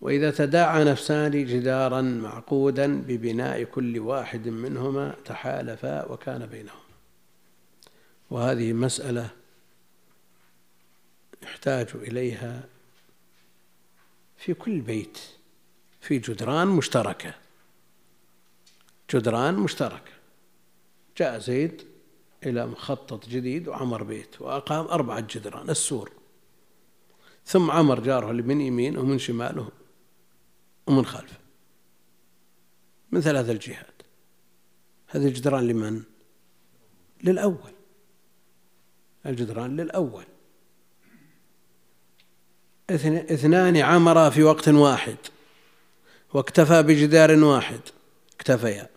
وإذا 0.02 0.32
تداعى 0.32 0.84
نفسان 0.84 1.32
جدارا 1.32 2.02
معقودا 2.02 3.02
ببناء 3.02 3.64
كل 3.64 4.00
واحد 4.00 4.48
منهما 4.48 5.16
تحالفا 5.26 6.12
وكان 6.12 6.46
بينهما. 6.46 6.86
وهذه 8.30 8.74
مسألة 8.74 9.30
يحتاج 11.44 11.88
إليها 11.96 12.64
في 14.46 14.54
كل 14.54 14.82
بيت 14.82 15.20
في 16.02 16.20
جدران 16.20 16.68
مشتركة. 16.68 17.34
جدران 19.14 19.54
مشتركة. 19.54 20.12
جاء 21.18 21.40
زيد 21.40 21.82
إلى 22.46 22.68
مخطط 22.68 23.30
جديد 23.30 23.68
وعمر 23.68 24.04
بيت 24.04 24.42
وأقام 24.42 24.86
أربعة 24.86 25.20
جدران 25.20 25.70
السور. 25.70 26.12
ثم 27.46 27.72
عمر 27.72 28.00
جاره 28.00 28.32
من 28.32 28.62
يمين 28.62 28.98
ومن 28.98 29.20
شماله 29.20 29.70
ومن 30.88 31.06
خلفه 31.06 31.38
من 33.12 33.22
ثلاث 33.22 33.50
الجهات. 33.50 34.02
هذا 35.08 35.28
الجدران 35.28 35.68
لمن؟ 35.68 36.04
للأول. 37.24 37.74
الجدران 39.26 39.78
للأول. 39.78 40.26
اثنان 42.90 43.78
عمرا 43.78 44.30
في 44.30 44.44
وقت 44.44 44.68
واحد. 44.68 45.18
واكتفى 46.34 46.84
بجدار 46.84 47.44
واحد. 47.44 47.80
اكتفيا 48.36 48.90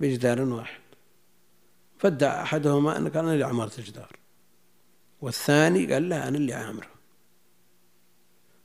بجدار 0.00 0.40
واحد. 0.40 0.80
فادعى 1.98 2.42
أحدهما 2.42 2.96
أن 2.96 3.08
كان 3.08 3.28
اللي 3.28 3.44
عمرت 3.44 3.78
الجدار 3.78 4.16
والثاني 5.20 5.92
قال 5.92 6.08
لا 6.08 6.28
أنا 6.28 6.36
اللي 6.36 6.52
عامره. 6.52 6.90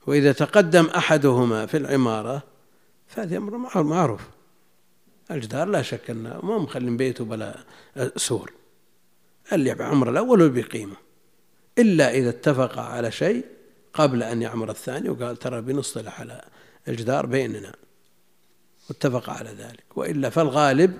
وإذا 0.08 0.32
تقدم 0.32 0.86
أحدهما 0.86 1.66
في 1.66 1.78
العمارة 1.78 2.44
فهذا 3.08 3.38
أمر 3.38 3.84
معروف 3.84 4.22
الجدار 5.32 5.68
لا 5.68 5.82
شك 5.82 6.10
أنه 6.10 6.40
ما 6.44 6.58
مخلين 6.58 6.98
بيته 6.98 7.26
بلا 7.26 7.64
سور. 8.16 8.52
اللي 9.54 9.76
بعمر 9.76 10.10
الأول 10.10 10.50
بقيمة 10.50 10.96
إلا 11.78 12.12
إذا 12.14 12.30
اتفق 12.30 12.80
على 12.80 13.12
شيء 13.12 13.55
قبل 13.96 14.24
أن 14.24 14.42
يعمر 14.42 14.70
الثاني 14.70 15.10
وقال 15.10 15.38
ترى 15.38 15.62
بنصطلح 15.62 16.20
على 16.22 16.42
الجدار 16.88 17.26
بيننا. 17.26 17.76
واتفق 18.90 19.30
على 19.30 19.50
ذلك. 19.50 19.98
وإلا 19.98 20.30
فالغالب 20.30 20.98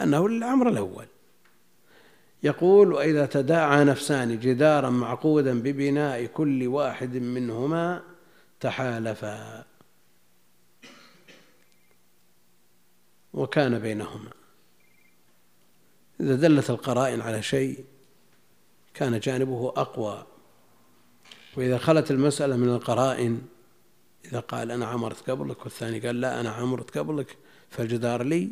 أنه 0.00 0.28
للعمر 0.28 0.68
الأول. 0.68 1.06
يقول 2.42 2.92
وإذا 2.92 3.26
تداعى 3.26 3.84
نفسان 3.84 4.40
جدارا 4.40 4.90
معقودا 4.90 5.60
ببناء 5.60 6.24
كل 6.26 6.66
واحد 6.66 7.16
منهما 7.16 8.02
تحالفا. 8.60 9.64
وكان 13.32 13.78
بينهما. 13.78 14.30
إذا 16.20 16.34
دلت 16.34 16.70
القرائن 16.70 17.20
على 17.20 17.42
شيء 17.42 17.84
كان 18.94 19.20
جانبه 19.20 19.72
أقوى. 19.76 20.26
وإذا 21.56 21.78
خلت 21.78 22.10
المسألة 22.10 22.56
من 22.56 22.68
القرائن 22.68 23.42
إذا 24.24 24.40
قال 24.40 24.70
أنا 24.70 24.86
عمرت 24.86 25.30
قبلك 25.30 25.62
والثاني 25.62 25.98
قال 25.98 26.20
لا 26.20 26.40
أنا 26.40 26.50
عمرت 26.50 26.98
قبلك 26.98 27.36
فالجدار 27.70 28.22
لي 28.22 28.50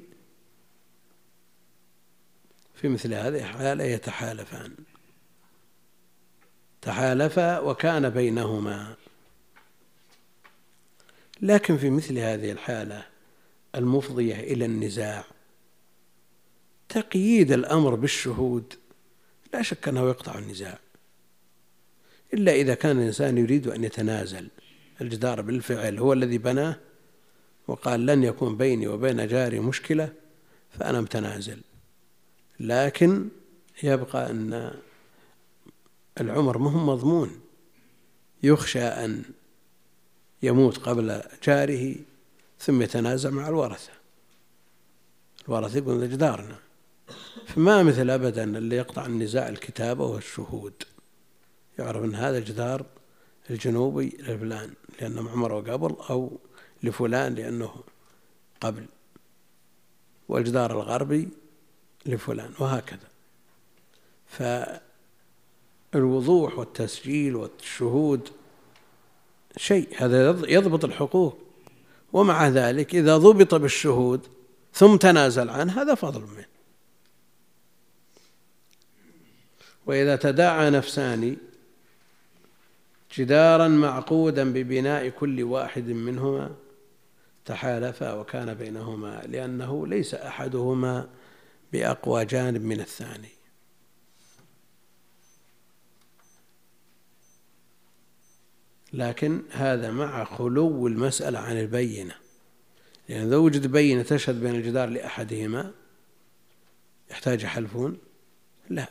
في 2.75 2.89
مثل 2.89 3.15
هذه 3.15 3.39
الحالة 3.39 3.85
يتحالفان. 3.85 4.75
تحالفا 6.83 7.59
وكان 7.59 8.11
بينهما. 8.11 8.95
لكن 11.43 11.77
في 11.77 11.91
مثل 11.91 12.19
هذه 12.19 12.53
الحالة 12.53 13.07
المفضية 13.75 14.41
إلى 14.41 14.65
النزاع 14.65 15.25
تقييد 16.89 17.53
الأمر 17.53 17.95
بالشهود 17.95 18.75
لا 19.55 19.63
شك 19.63 19.89
أنه 19.89 20.09
يقطع 20.09 20.39
النزاع. 20.39 20.79
إلا 22.35 22.53
إذا 22.53 22.75
كان 22.75 22.99
الإنسان 22.99 23.39
يريد 23.39 23.69
أن 23.69 23.85
يتنازل. 23.85 24.49
الجدار 25.01 25.41
بالفعل 25.41 25.99
هو 25.99 26.13
الذي 26.13 26.39
بناه 26.39 26.77
وقال 27.69 28.07
لن 28.07 28.25
يكون 28.25 28.57
بيني 28.57 28.89
وبين 28.89 29.27
جاري 29.29 29.61
مشكلة 29.61 30.13
فأنا 30.79 31.01
متنازل. 31.01 31.61
لكن 32.61 33.29
يبقى 33.83 34.31
أن 34.31 34.75
العمر 36.21 36.59
مهم 36.59 36.87
مضمون. 36.87 37.41
يخشى 38.43 38.83
أن 38.83 39.23
يموت 40.43 40.79
قبل 40.79 41.23
جاره 41.47 41.95
ثم 42.59 42.83
يتنازع 42.83 43.31
مع 43.31 43.49
الورثة. 43.49 43.93
الورثة 45.49 45.79
يقولون 45.79 46.09
جدارنا. 46.09 46.59
فما 47.47 47.83
مثل 47.83 48.11
أبدا 48.11 48.45
اللي 48.45 48.77
يقطع 48.77 49.07
النزاع 49.07 49.49
الكتابة 49.49 50.05
والشهود 50.05 50.73
يعرف 51.81 52.05
أن 52.05 52.15
هذا 52.15 52.39
الجدار 52.39 52.87
الجنوبي 53.51 54.17
لفلان 54.19 54.75
لأنه 55.01 55.31
عمره 55.31 55.61
قبل 55.61 55.97
أو 56.11 56.39
لفلان 56.83 57.35
لأنه 57.35 57.75
قبل. 58.61 58.87
والجدار 60.29 60.71
الغربي 60.71 61.29
لفلان 62.07 62.53
وهكذا. 62.59 63.09
فالوضوح 65.93 66.59
والتسجيل 66.59 67.37
والشهود 67.37 68.29
شيء 69.57 69.89
هذا 69.97 70.31
يضبط 70.49 70.85
الحقوق. 70.85 71.39
ومع 72.13 72.49
ذلك 72.49 72.95
إذا 72.95 73.17
ضبط 73.17 73.55
بالشهود 73.55 74.27
ثم 74.75 74.97
تنازل 74.97 75.51
عنه 75.51 75.83
هذا 75.83 75.95
فضل 75.95 76.21
منه. 76.21 76.47
وإذا 79.87 80.17
تداعى 80.17 80.71
نفسان 80.71 81.37
جدارا 83.13 83.69
معقودا 83.69 84.53
ببناء 84.53 85.09
كل 85.09 85.43
واحد 85.43 85.89
منهما 85.89 86.57
تحالفا 87.45 88.13
وكان 88.13 88.55
بينهما 88.55 89.23
لأنه 89.29 89.87
ليس 89.87 90.15
أحدهما 90.15 91.09
بأقوى 91.73 92.25
جانب 92.25 92.63
من 92.63 92.81
الثاني. 92.81 93.29
لكن 98.93 99.43
هذا 99.51 99.91
مع 99.91 100.25
خلو 100.25 100.87
المسألة 100.87 101.39
عن 101.39 101.61
البينة. 101.61 102.15
لأن 103.09 103.19
يعني 103.19 103.29
إذا 103.29 103.37
وجد 103.37 103.67
بينة 103.67 104.03
تشهد 104.03 104.41
بين 104.41 104.55
الجدار 104.55 104.89
لأحدهما 104.89 105.73
يحتاج 107.11 107.43
يحلفون 107.43 107.99
لا 108.69 108.89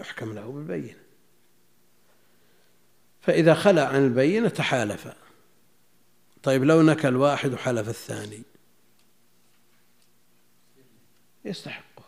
يحكم 0.00 0.32
له 0.34 0.52
بالبينة. 0.52 1.01
فإذا 3.22 3.54
خلى 3.54 3.80
عن 3.80 4.04
البينة 4.04 4.48
تحالف. 4.48 5.08
طيب 6.42 6.64
لو 6.64 6.82
نكى 6.82 7.08
الواحد 7.08 7.52
وحلف 7.52 7.88
الثاني. 7.88 8.42
يستحقه 11.44 12.04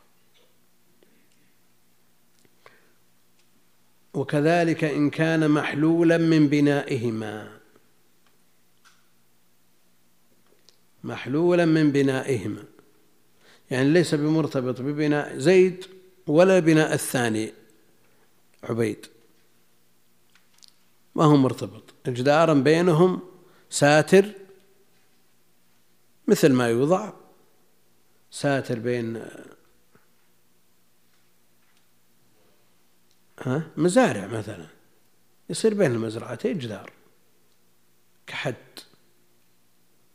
وكذلك 4.15 4.85
إن 4.85 5.11
كان 5.11 5.51
محلولا 5.51 6.19
من 6.19 6.49
بنائهما. 6.49 7.59
محلولا 11.05 11.65
من 11.65 11.93
بنائهما. 11.93 12.65
يعني 13.71 13.91
ليس 13.91 14.15
بمرتبط 14.15 14.81
ببناء 14.81 15.39
زيد 15.39 15.85
ولا 16.27 16.59
بناء 16.59 16.95
الثاني 16.95 17.53
عبيد. 18.63 19.14
ما 21.15 21.25
هو 21.25 21.37
مرتبط. 21.37 21.95
الجدار 22.09 22.55
بينهم 22.55 23.21
ساتر 23.71 24.33
مثل 26.29 26.53
ما 26.53 26.69
يوضع. 26.69 27.13
ساتر 28.31 28.79
بين 28.79 29.27
ها 33.41 33.63
مزارع 33.77 34.27
مثلا. 34.27 34.67
يصير 35.51 35.75
بين 35.75 35.91
المزرعتين 35.91 36.59
جدار 36.59 36.93
كحد. 38.27 38.55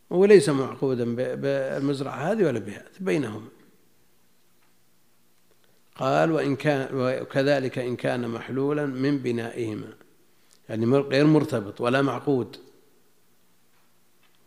وليس 0.09 0.49
معقودا 0.49 1.15
بالمزرعة 1.15 2.31
هذه 2.31 2.43
ولا 2.43 2.59
بهذه 2.59 2.85
بينهما 2.99 3.47
قال 5.95 6.31
وإن 6.31 6.55
كان 6.55 6.89
وكذلك 6.93 7.79
إن 7.79 7.95
كان 7.95 8.29
محلولا 8.29 8.85
من 8.85 9.17
بنائهما. 9.17 9.93
يعني 10.69 10.85
غير 10.85 11.25
مرتبط 11.25 11.81
ولا 11.81 12.01
معقود. 12.01 12.57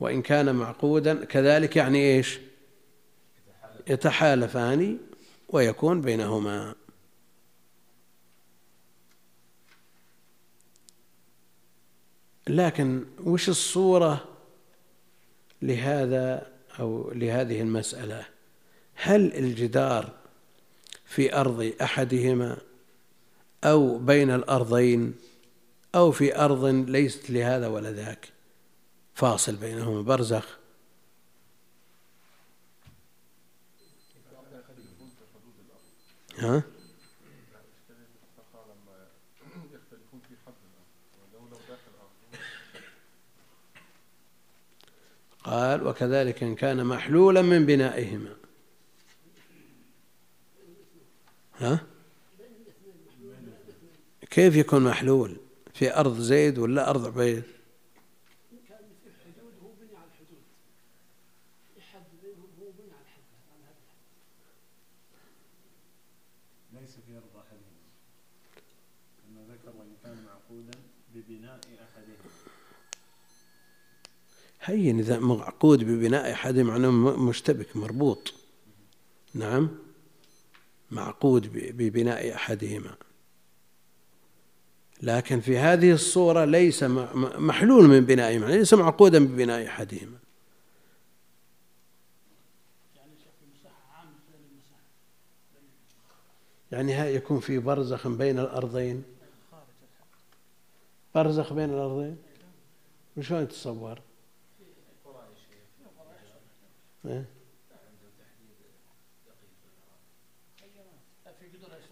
وإن 0.00 0.22
كان 0.22 0.54
معقودا 0.54 1.24
كذلك 1.24 1.76
يعني 1.76 1.98
إيش؟ 1.98 2.40
يتحالفان 3.88 4.98
ويكون 5.48 6.00
بينهما. 6.00 6.74
لكن 12.48 13.04
وش 13.24 13.48
الصورة 13.48 14.28
لهذا 15.62 16.52
أو 16.80 17.10
لهذه 17.14 17.60
المسألة؟ 17.60 18.26
هل 18.94 19.34
الجدار 19.34 20.12
في 21.04 21.34
أرض 21.34 21.72
أحدهما 21.82 22.58
أو 23.64 23.98
بين 23.98 24.30
الأرضين؟ 24.30 25.14
أو 25.94 26.12
في 26.12 26.36
أرض 26.36 26.64
ليست 26.64 27.30
لهذا 27.30 27.66
ولا 27.68 27.92
ذاك. 27.92 28.32
فاصل 29.14 29.56
بينهما 29.56 30.02
برزخ. 30.02 30.58
ها؟ 36.38 36.62
قال 45.44 45.86
وكذلك 45.86 46.42
إن 46.42 46.54
كان 46.54 46.86
محلولا 46.86 47.42
من 47.42 47.66
بنائهما. 47.66 48.36
ها؟ 51.58 51.86
كيف 54.30 54.56
يكون 54.56 54.84
محلول؟ 54.84 55.41
في 55.82 55.96
أرض 55.96 56.20
زيد 56.20 56.58
ولا 56.58 56.90
أرض 56.90 57.06
عبيد؟ 57.06 57.42
هين 74.60 74.98
إذا 74.98 75.18
معقود 75.18 75.84
ببناء 75.84 76.32
أحدهم 76.32 76.66
معناه 76.66 76.90
مشتبك 77.16 77.76
مربوط. 77.76 78.34
نعم؟ 79.34 79.78
معقود 80.90 81.52
ببناء 81.52 82.34
أحدهما. 82.34 82.96
لكن 85.02 85.40
في 85.40 85.58
هذه 85.58 85.92
الصورة 85.92 86.44
ليس 86.44 86.82
محلول 86.82 87.88
من 87.88 88.00
بنائهما 88.00 88.46
ليس 88.46 88.74
معقودا 88.74 89.18
ببناء 89.24 89.66
أحدهما 89.66 90.18
يعني 96.72 96.92
يكون 96.92 97.40
في 97.40 97.58
برزخ 97.58 98.08
بين 98.08 98.38
الأرضين 98.38 99.04
برزخ 101.14 101.52
بين 101.52 101.70
الأرضين 101.70 102.16
وشلون 103.16 103.42
يتصور؟ 103.42 104.00
إيه؟ 107.06 107.24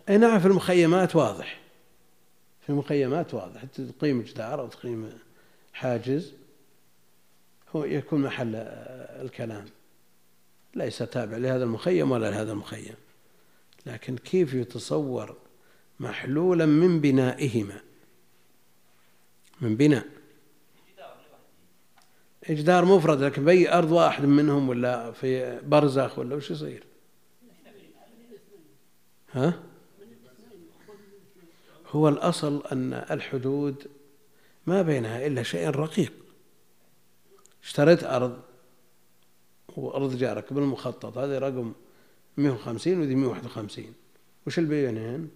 اي 0.08 0.18
نعم 0.18 0.40
في 0.40 0.46
المخيمات 0.46 1.16
واضح 1.16 1.59
في 2.70 2.74
المخيمات 2.74 3.34
واضح 3.34 3.64
تقيم 3.64 4.22
جدار 4.22 4.60
أو 4.60 4.68
تقيم 4.68 5.18
حاجز 5.72 6.32
هو 7.76 7.84
يكون 7.84 8.22
محل 8.22 8.52
آه، 8.56 9.22
الكلام. 9.22 9.64
ليس 10.74 10.98
تابع 10.98 11.36
لهذا 11.36 11.64
المخيم 11.64 12.10
ولا 12.10 12.30
لهذا 12.30 12.52
المخيم. 12.52 12.94
لكن 13.86 14.16
كيف 14.16 14.54
يتصور 14.54 15.36
محلولا 16.00 16.66
من 16.66 17.00
بنائهما؟ 17.00 17.80
من 19.60 19.76
بناء. 19.76 20.06
جدار 22.50 22.84
مفرد 22.84 23.22
لكن 23.22 23.44
بأي 23.44 23.72
أرض 23.72 23.92
واحد 23.92 24.24
منهم 24.24 24.68
ولا 24.68 25.12
في 25.12 25.60
برزخ 25.60 26.18
ولا 26.18 26.36
وش 26.36 26.50
يصير؟ 26.50 26.84
ها؟ 29.32 29.69
هو 31.90 32.08
الأصل 32.08 32.62
أن 32.72 32.92
الحدود 32.92 33.86
ما 34.66 34.82
بينها 34.82 35.26
إلا 35.26 35.42
شيء 35.42 35.68
رقيق 35.68 36.12
اشتريت 37.62 38.04
أرض 38.04 38.40
وأرض 39.76 40.16
جارك 40.16 40.52
بالمخطط 40.52 41.18
هذا 41.18 41.38
رقم 41.38 41.72
150 42.36 43.00
وذي 43.00 43.14
151 43.14 43.84
وش 44.46 44.58
اللي 44.58 44.68
بينهن؟ 44.70 45.28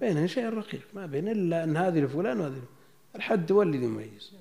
بينهن 0.00 0.28
شيء 0.28 0.48
رقيق 0.48 0.82
ما 0.94 1.06
بين 1.06 1.28
إلا 1.28 1.64
أن 1.64 1.76
هذه 1.76 2.00
لفلان 2.00 2.40
وهذه. 2.40 2.62
الحد 3.16 3.52
هو 3.52 3.62
اللي 3.62 3.84
يميز 3.84 4.32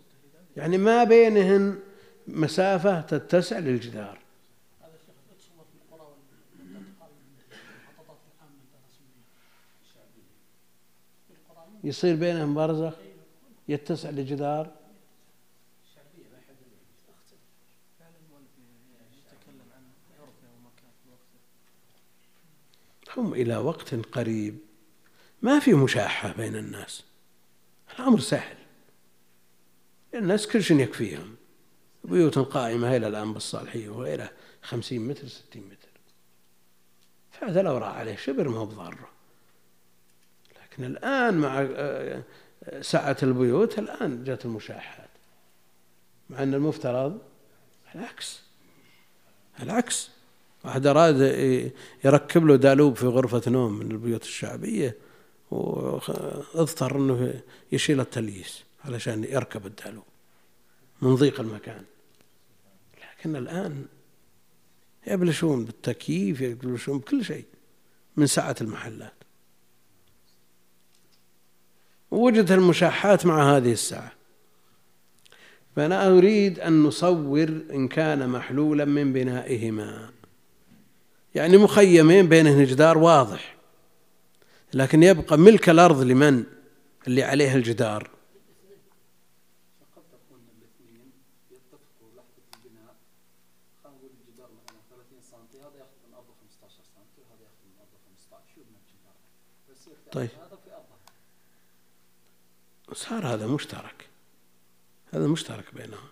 يعني 0.58 0.78
ما 0.78 1.04
بينهن 1.04 1.80
مسافة 2.28 3.02
تتسع 3.02 3.60
للجدار 3.60 4.19
هذا 4.82 4.93
الشيخ 4.96 5.15
يتصور 5.36 5.65
في 5.72 5.78
القرى 5.86 6.08
والمنطقة 6.60 7.08
المخططات 7.88 8.17
العامة 8.38 8.62
الرسمية 8.74 9.24
في 11.28 11.34
القرى 11.34 11.43
يصير 11.84 12.16
بينهم 12.16 12.54
برزخ 12.54 12.94
يتسع 13.68 14.10
لجدار. 14.10 14.72
فعلا 18.00 18.16
المؤلف 18.26 18.50
يتكلم 19.13 19.68
عن 19.76 19.84
عرفه 20.20 20.48
ومكان 20.58 20.94
وقته 21.12 21.39
هم 23.22 23.34
إلى 23.34 23.58
وقت 23.58 23.96
قريب. 23.96 24.58
ما 25.42 25.60
في 25.60 25.74
مشاحة 25.74 26.34
بين 26.34 26.56
الناس. 26.56 27.04
الأمر 28.00 28.20
سهل. 28.20 28.58
الناس 30.13 30.48
كل 30.48 30.63
شيء 30.63 30.80
يكفيهم. 30.80 31.36
بيوت 32.04 32.39
قائمة 32.39 32.96
إلى 32.96 33.08
الآن 33.08 33.34
بالصالحية 33.34 33.89
وغيرها 33.89 34.32
خمسين 34.62 35.08
متر 35.08 35.28
ستين 35.28 35.63
متر. 35.63 35.89
فهذا 37.32 37.62
لو 37.62 37.78
راح 37.78 37.96
عليه 37.96 38.16
شبر 38.16 38.50
ما 38.50 38.58
هو 38.58 38.66
بضارة. 38.66 39.12
لكن 40.73 40.83
الآن 40.83 41.38
مع 41.38 41.67
آه، 41.75 42.23
سعة 42.81 43.17
البيوت 43.23 43.79
الآن 43.79 44.23
جت 44.23 44.45
المشاحات. 44.45 45.09
مع 46.29 46.43
أن 46.43 46.53
المفترض 46.53 47.19
العكس. 47.95 48.41
العكس. 49.59 50.09
واحد 50.65 50.88
أراد 50.88 51.21
يركب 52.05 52.45
له 52.45 52.55
دالوب 52.55 52.95
في 52.95 53.05
غرفة 53.05 53.51
نوم 53.51 53.73
من 53.73 53.91
البيوت 53.91 54.23
الشعبية 54.23 54.97
واضطر 55.51 56.95
أنه 56.95 57.41
يشيل 57.71 57.99
التليس 57.99 58.63
علشان 58.86 59.23
يركب 59.23 59.65
الدالوب 59.65 60.03
من 61.01 61.15
ضيق 61.15 61.39
المكان. 61.39 61.83
لكن 63.19 63.36
الآن 63.36 63.86
يبلشون 65.07 65.65
بالتكييف 65.65 66.41
يبلشون 66.41 66.97
بكل 66.97 67.25
شيء 67.25 67.45
من 68.17 68.27
سعة 68.27 68.55
المحلات. 68.62 69.22
وجدت 72.13 72.52
المشاحات 72.52 73.26
مع 73.26 73.58
هذه 73.58 73.71
السعة 73.71 74.12
فأنا 75.76 76.08
أريد 76.08 76.60
أن 76.60 76.84
نصور 76.84 77.47
إن 77.73 77.88
كان 77.88 78.30
محلولا 78.30 78.86
من 78.86 79.13
بنائهما. 79.13 80.10
يعني 81.36 81.58
مخيمين 81.58 82.30
بينهن 82.30 82.65
جدار 82.65 82.97
واضح. 82.97 83.56
لكن 84.73 85.04
يبقى 85.04 85.38
ملك 85.38 85.69
الأرض 85.69 86.02
لمن؟ 86.02 86.43
اللي 87.08 87.23
عليها 87.23 87.56
الجدار. 87.56 88.10
فقد 89.80 90.04
تكون 90.12 90.39
الاثنين 90.58 91.12
يتفقوا 91.52 92.10
لحظة 92.17 92.43
البناء 92.56 92.95
خلينا 93.84 93.97
نقول 93.97 94.12
الجدار 94.19 94.49
مثلا 94.63 94.78
30 94.89 95.21
سم 95.21 95.58
هذا 95.58 95.78
ياخذ 95.80 95.97
من 96.08 96.13
أرضه 96.13 96.34
15 96.41 96.76
سم 96.93 97.06
وهذا 97.21 97.43
ياخذ 97.43 97.63
من 97.65 97.76
أرضه 97.80 97.97
15 98.08 98.43
شو 98.56 98.62
من 98.62 98.76
الجدار 98.82 99.17
بس 99.69 99.82
يختار 99.88 100.13
طيب. 100.13 100.42
صار 102.93 103.27
هذا 103.27 103.47
مشترك. 103.47 104.08
هذا 105.13 105.27
مشترك 105.27 105.65
بينهم. 105.73 106.08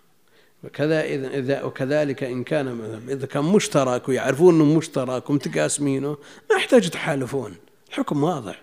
وكذا 0.64 1.04
إذا 1.04 1.28
إذا 1.28 1.64
وكذلك 1.64 2.24
إن 2.24 2.44
كان 2.44 2.76
مثلاً 2.76 3.14
إذا 3.14 3.26
كان 3.26 3.44
مشترك 3.44 4.10
ويعرفون 4.10 4.56
أنه 4.56 4.78
مشترك 4.78 5.30
ومتقاسمينه 5.30 6.18
ما 6.50 6.56
يحتاج 6.56 6.86
يتحالفون. 6.86 7.56
الحكم 7.90 8.24
واضح. 8.24 8.62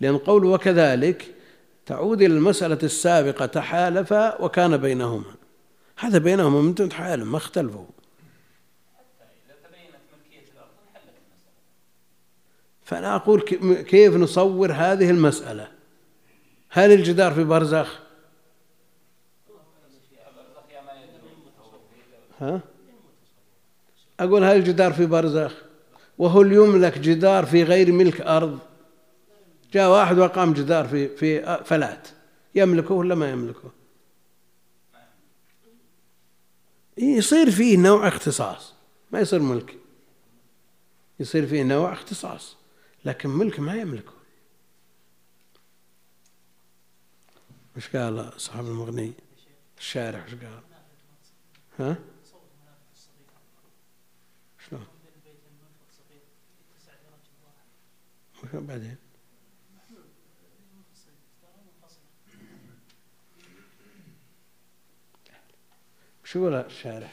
لأن 0.00 0.18
قول 0.18 0.44
وكذلك 0.44 1.34
تعود 1.86 2.22
إلى 2.22 2.34
المسألة 2.34 2.78
السابقة 2.82 3.46
تحالفا 3.46 4.42
وكان 4.42 4.76
بينهما. 4.76 5.34
هذا 5.98 6.18
بينهما 6.18 6.60
من 6.60 6.74
دون 6.74 6.88
تحالف 6.88 7.24
ما 7.24 7.36
اختلفوا. 7.36 7.86
فأنا 12.84 13.16
أقول 13.16 13.40
كيف 13.82 14.14
نصور 14.14 14.72
هذه 14.72 15.10
المسألة؟ 15.10 15.81
هل 16.74 16.92
الجدار 16.92 17.34
في 17.34 17.44
برزخ؟ 17.44 17.98
ها؟ 22.40 22.60
أقول 24.20 24.44
هل 24.44 24.56
الجدار 24.56 24.92
في 24.92 25.06
برزخ؟ 25.06 25.52
وهل 26.18 26.52
يملك 26.52 26.98
جدار 26.98 27.46
في 27.46 27.62
غير 27.62 27.92
ملك 27.92 28.20
أرض. 28.20 28.58
جاء 29.72 29.90
واحد 29.90 30.18
وقام 30.18 30.52
جدار 30.52 30.88
في 30.88 31.16
في 31.16 31.62
فلات. 31.64 32.08
يملكه 32.54 32.94
ولا 32.94 33.14
ما 33.14 33.30
يملكه؟ 33.30 33.70
يصير 36.98 37.50
فيه 37.50 37.76
نوع 37.78 38.08
اختصاص. 38.08 38.74
ما 39.10 39.20
يصير 39.20 39.40
ملك. 39.40 39.76
يصير 41.20 41.46
فيه 41.46 41.62
نوع 41.62 41.92
اختصاص. 41.92 42.56
لكن 43.04 43.28
ملك 43.28 43.60
ما 43.60 43.74
يملكه. 43.74 44.21
وش 47.76 47.96
قال 47.96 48.40
صاحب 48.40 48.64
المغني؟ 48.64 49.12
الشارع 49.78 50.24
وش 50.24 50.34
قال؟ 50.34 50.62
ها؟ 51.78 51.96
شلون؟ 54.68 54.86
بعدين؟ 58.52 58.96
وش 66.24 66.36
يقول 66.36 66.54
الشارع 66.54 67.10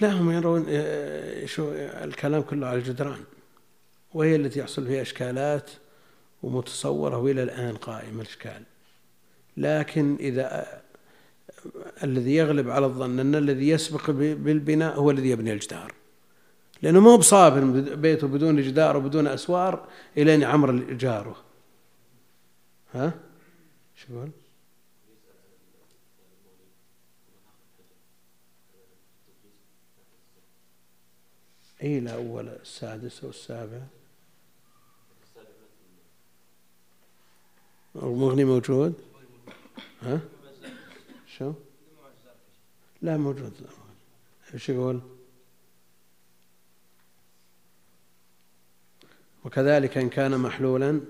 لا 0.00 0.12
هم 0.12 0.30
يرون 0.30 0.66
آه، 0.68 1.46
شو 1.46 1.72
الكلام 1.72 2.42
كله 2.42 2.66
على 2.66 2.78
الجدران. 2.78 3.24
وهي 4.14 4.36
التي 4.36 4.60
يحصل 4.60 4.86
فيها 4.86 5.02
إشكالات 5.02 5.70
ومتصورة 6.42 7.16
وإلى 7.18 7.42
الآن 7.42 7.76
قائمة 7.76 8.22
الإشكال 8.22 8.62
لكن 9.56 10.16
إذا 10.20 10.80
الذي 12.02 12.34
يغلب 12.34 12.70
على 12.70 12.86
الظن 12.86 13.20
أن 13.20 13.34
الذي 13.34 13.68
يسبق 13.68 14.10
بالبناء 14.10 14.98
هو 14.98 15.10
الذي 15.10 15.30
يبني 15.30 15.52
الجدار 15.52 15.94
لأنه 16.82 17.00
مو 17.00 17.16
بصابر 17.16 17.64
بيته 17.94 18.26
بدون 18.26 18.62
جدار 18.62 18.96
وبدون 18.96 19.26
أسوار 19.26 19.88
إلى 20.16 20.34
أن 20.34 20.42
يعمر 20.42 20.72
جاره 20.76 21.36
ها؟ 22.94 23.12
شو؟ 23.96 24.26
اي 31.82 32.00
لا 32.00 32.14
اول 32.14 32.48
السادس 32.48 33.24
والسابع 33.24 33.80
المغني 37.96 38.44
موجود؟ 38.44 38.94
ها؟ 40.02 40.20
شو؟ 41.38 41.52
لا 43.02 43.16
موجود. 43.16 43.52
إيش 44.54 44.68
يقول؟ 44.68 45.00
وكذلك 49.44 49.98
إن 49.98 50.08
كان 50.08 50.40
محلولا 50.40 51.00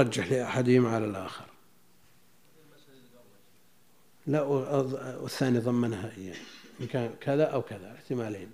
لا 0.00 0.06
مرجح 0.06 0.32
لأحدهما 0.32 0.94
على 0.94 1.04
الآخر 1.04 1.44
لا 4.26 4.42
والثاني 4.42 5.58
ضمنها 5.58 6.12
يعني 6.18 6.36
إن 6.80 6.86
كان 6.86 7.14
كذا 7.20 7.44
أو 7.44 7.62
كذا 7.62 7.94
احتمالين 7.94 8.50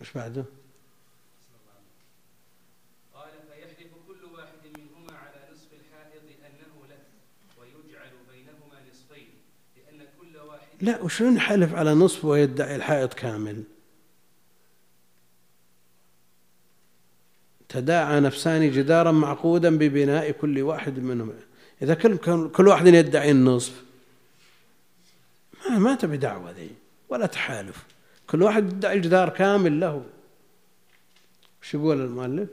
وش 0.00 0.12
بعده؟ 0.12 0.44
قال 3.14 3.30
فيحلف 3.48 3.92
كل 4.08 4.24
واحد 4.34 4.58
منهما 4.76 5.18
على 5.18 5.52
نصف 5.52 5.68
الحائض 5.72 6.22
أنه 6.46 6.86
له 6.88 7.00
ويجعل 7.60 8.10
بينهما 8.32 8.90
نصفين 8.90 9.28
لأن 9.76 10.06
كل 10.20 10.36
واحد 10.36 10.66
لا 10.80 11.02
وشلون 11.02 11.36
يحلف 11.36 11.74
على 11.74 11.94
نصف 11.94 12.24
ويدعي 12.24 12.76
الحائط 12.76 13.14
كامل؟ 13.14 13.64
تداعى 17.68 18.20
نفسان 18.20 18.70
جدارا 18.70 19.12
معقودا 19.12 19.78
ببناء 19.78 20.30
كل 20.30 20.62
واحد 20.62 20.98
منهما 20.98 21.32
إذا 21.82 21.94
كل 21.94 22.16
كل 22.48 22.68
واحد 22.68 22.86
يدعي 22.86 23.30
النصف. 23.30 23.82
ما 25.70 25.78
ما 25.78 25.94
تبي 25.94 26.16
دعوة 26.16 26.50
ذي 26.50 26.70
ولا 27.08 27.26
تحالف. 27.26 27.84
كل 28.26 28.42
واحد 28.42 28.72
يدعي 28.72 28.96
الجدار 28.96 29.28
كامل 29.28 29.80
له. 29.80 30.04
وش 31.62 31.74
يقول 31.74 32.00
المؤلف؟ 32.00 32.48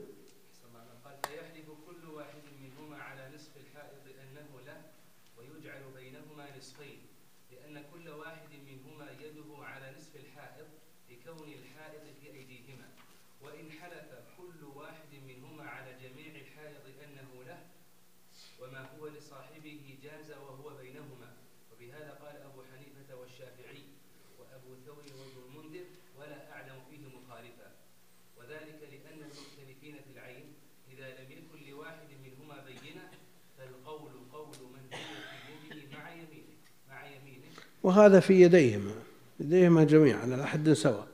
وهذا 37.86 38.20
في 38.20 38.42
يديهما 38.42 38.94
يديهما 39.40 39.84
جميعا 39.84 40.22
على 40.22 40.46
حد 40.46 40.72
سواء 40.72 41.08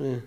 إيه. 0.00 0.20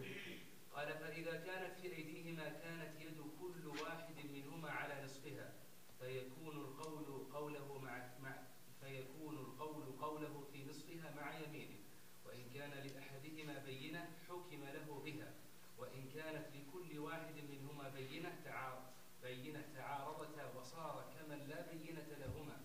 قال 0.76 0.88
فإذا 0.88 1.32
كانت 1.32 1.74
في 1.82 1.96
أيديهما 1.96 2.43
كانت 2.43 3.02
يد 3.02 3.17
كل 3.41 3.67
واحد 3.67 4.15
منهما 4.34 4.69
على 4.69 4.93
نصفها 5.06 5.54
فيكون 6.00 6.56
القول 6.56 7.06
قوله 7.34 7.80
مع, 7.84 8.04
مع 8.24 8.36
فيكون 8.82 9.36
القول 9.36 9.84
قوله 10.02 10.43
في 10.54 10.65
نصفها 10.69 11.13
مع 11.15 11.39
يمينه 11.39 11.80
وإن 12.26 12.43
كان 12.54 12.69
لأحدهما 12.69 13.63
بينة 13.65 14.10
حكم 14.30 14.63
له 14.74 15.02
بها 15.06 15.34
وإن 15.78 16.02
كانت 16.15 16.46
لكل 16.56 17.00
واحد 17.00 17.36
منهما 17.52 17.89
بينة 17.89 18.32
تعارض 18.46 18.84
بينة 19.24 19.63
تعارضتا 19.76 20.54
وصار 20.60 21.06
كمن 21.15 21.48
لا 21.50 21.65
بينة 21.72 22.08
لهما 22.19 22.58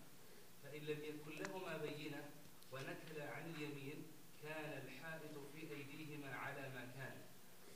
فإن 0.63 0.81
لم 0.83 0.99
يكن 1.05 1.43
لهما 1.43 1.77
بينة 1.77 2.25
ونكل 2.73 3.21
عن 3.21 3.55
اليمين 3.55 4.07
كان 4.43 4.83
الحائط 4.83 5.39
في 5.55 5.75
أيديهما 5.75 6.35
على 6.35 6.69
ما 6.69 6.89
كان 6.97 7.17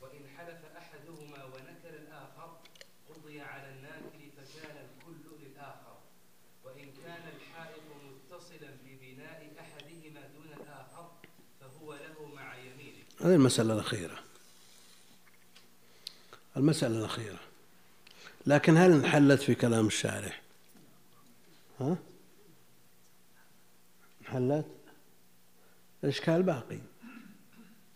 وإن 0.01 0.29
حلف 0.29 0.65
أحدهما 0.77 1.45
ونكل 1.45 1.95
الآخر 1.95 2.61
قضي 3.09 3.41
على 3.41 3.69
الناكل 3.69 4.31
فكان 4.37 4.77
الكل 4.77 5.45
للآخر 5.45 5.99
وإن 6.65 6.93
كان 7.05 7.29
الحائط 7.37 7.83
متصلا 8.05 8.71
ببناء 8.85 9.53
أحدهما 9.61 10.27
دون 10.27 10.53
الآخر 10.61 11.13
فهو 11.63 11.95
له 11.95 12.35
مع 12.35 12.57
يمينه 12.57 13.05
هذه 13.21 13.35
المسألة 13.35 13.75
الأخيرة. 13.75 14.19
المسألة 16.57 16.99
الأخيرة. 16.99 17.41
لكن 18.47 18.77
هل 18.77 18.93
انحلت 18.93 19.43
في 19.43 19.55
كلام 19.55 19.87
الشارح؟ 19.87 20.43
ها؟ 21.81 21.97
انحلت؟ 24.21 24.67
الإشكال 26.05 26.43
باقي. 26.43 26.81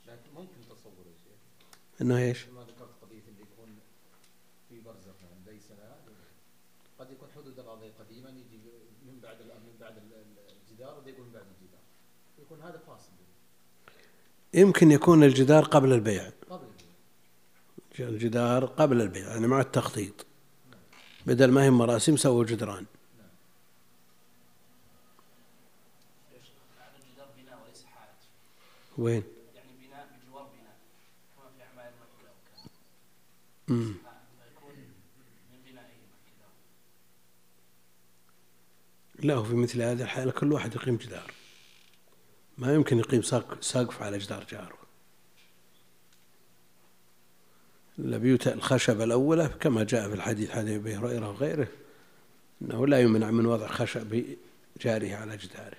لكن 0.07 0.31
ممكن 0.35 0.69
تصور 0.69 1.07
يا 1.07 1.17
شيخ. 1.25 1.39
إنه 2.01 2.19
إيش؟ 2.19 2.47
ما 2.47 2.63
ذكرت 2.63 2.95
قضية 3.03 3.23
اللي 3.29 3.43
يكون 3.43 3.79
في 4.69 4.81
برزخ 4.81 5.15
اي 5.49 5.61
سنة. 5.61 5.97
قد 6.99 7.11
يكون 7.11 7.29
حدود 7.35 7.59
الأرض 7.59 7.93
قديما 7.99 8.31
يجي 8.31 8.61
من 9.07 9.21
بعد 9.23 9.43
من 9.43 9.77
بعد 9.81 10.03
الجدار 10.63 10.99
وده 10.99 11.11
يقول 11.11 11.27
من 11.27 11.33
بعد 11.33 11.47
الجدار. 11.47 11.81
يكون 12.39 12.63
هذا 12.63 12.79
فاصل. 12.87 13.26
يمكن 14.57 14.91
يكون 14.91 15.25
الجدار 15.25 15.65
قبل 15.65 15.93
البيع 15.93 16.31
الجدار 18.01 18.65
قبل 18.65 19.03
البيع 19.03 19.29
يعني 19.29 19.47
مع 19.47 19.61
التخطيط 19.61 20.27
بدل 21.27 21.51
ما 21.51 21.65
هي 21.65 21.71
مراسم 21.71 22.17
سووا 22.17 22.45
جدران 22.45 22.85
وين؟ 28.99 29.23
يعني 29.55 29.69
بناء 29.87 30.09
بجوار 30.29 30.45
بناء 30.45 30.77
كما 31.37 31.49
في 31.57 31.63
اعمال 31.63 31.93
وكذا. 32.03 32.71
امم. 33.71 33.95
لا 39.19 39.35
هو 39.35 39.45
في 39.45 39.55
مثل 39.55 39.83
هذه 39.83 40.03
الحالة 40.03 40.33
كل 40.33 40.53
واحد 40.53 40.75
يقيم 40.75 40.97
جدار 40.97 41.36
ما 42.59 42.75
يمكن 42.75 42.99
يقيم 42.99 43.23
سقف 43.61 44.03
على 44.03 44.19
جدار 44.19 44.45
جاره. 44.51 44.77
البيوت 47.99 48.49
الخشب 48.49 49.01
الأولى 49.01 49.51
كما 49.61 49.85
جاء 49.85 50.09
في 50.09 50.15
الحديث 50.15 50.51
حديث 50.51 50.81
أبي 50.81 50.97
هريرة 50.97 51.29
وغيره 51.29 51.69
أنه 52.63 52.87
لا 52.87 53.01
يمنع 53.01 53.31
من 53.31 53.47
وضع 53.47 53.67
خشب 53.67 54.25
جاره 54.81 55.15
على 55.15 55.37
جداره. 55.37 55.77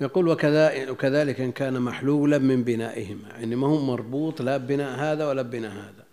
يقول 0.00 0.28
وكذلك 0.88 1.40
إن 1.40 1.52
كان 1.52 1.82
محلولا 1.82 2.38
من 2.38 2.64
بنائهما. 2.64 3.28
يعني 3.28 3.56
ما 3.56 3.66
هو 3.66 3.80
مربوط 3.80 4.42
لا 4.42 4.56
ببناء 4.56 4.98
هذا 4.98 5.28
ولا 5.28 5.42
ببناء 5.42 5.72
هذا. 5.72 6.04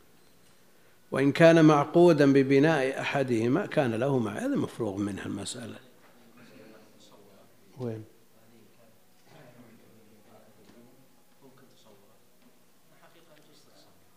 وإن 1.11 1.31
كان 1.31 1.65
معقودا 1.65 2.33
ببناء 2.33 3.01
أحدهما 3.01 3.65
كان 3.65 3.95
له 3.95 4.19
مع 4.19 4.31
هذا 4.31 4.55
مفروغ 4.55 4.97
منها 4.97 5.25
المسألة. 5.25 5.79
وين؟ 7.77 8.03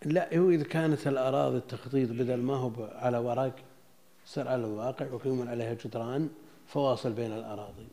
لا 0.05 0.39
هو 0.39 0.51
إذا 0.51 0.65
كانت 0.65 1.07
الأراضي 1.07 1.57
التخطيط 1.57 2.11
بدل 2.11 2.37
ما 2.37 2.57
هو 2.57 2.71
على 2.93 3.19
ورق 3.19 3.55
صار 4.27 4.49
على 4.49 4.65
الواقع 4.65 5.07
ويكون 5.13 5.49
عليها 5.49 5.75
جدران 5.75 6.29
فواصل 6.67 7.13
بين 7.13 7.33
الأراضي. 7.33 7.87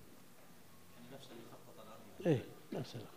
إيه 2.25 2.43
نفس 2.73 2.95
الخط 2.95 3.07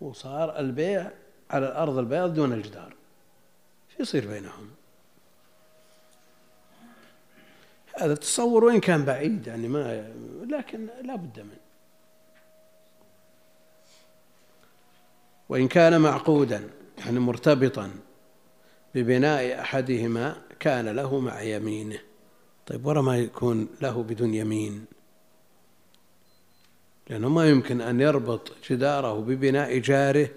وصار 0.00 0.58
البيع 0.58 1.10
على 1.50 1.66
الأرض 1.68 1.98
البيض 1.98 2.34
دون 2.34 2.52
الجدار. 2.52 2.94
شو 3.96 4.02
يصير 4.02 4.26
بينهم؟ 4.28 4.70
هذا 7.98 8.14
تصور 8.14 8.64
وإن 8.64 8.80
كان 8.80 9.04
بعيد 9.04 9.46
يعني 9.46 9.68
ما 9.68 10.12
لكن 10.50 10.86
لا 11.02 11.16
بد 11.16 11.40
منه. 11.40 11.58
وإن 15.48 15.68
كان 15.68 16.00
معقودا. 16.00 16.70
يعني 16.98 17.20
مرتبطا 17.20 17.90
ببناء 18.94 19.60
أحدهما 19.60 20.42
كان 20.60 20.88
له 20.88 21.20
مع 21.20 21.42
يمينه. 21.42 21.98
طيب 22.66 22.86
ورا 22.86 23.02
ما 23.02 23.18
يكون 23.18 23.68
له 23.82 24.02
بدون 24.02 24.34
يمين؟ 24.34 24.84
لأنه 27.10 27.28
ما 27.28 27.48
يمكن 27.48 27.80
أن 27.80 28.00
يربط 28.00 28.52
جداره 28.70 29.20
ببناء 29.20 29.78
جاره 29.78 30.28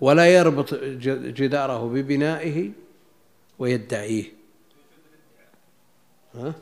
ولا 0.00 0.26
يربط 0.26 0.74
جداره 1.38 1.88
ببنائه 1.88 2.70
ويدعيه. 3.58 4.24
ها؟ 6.34 6.54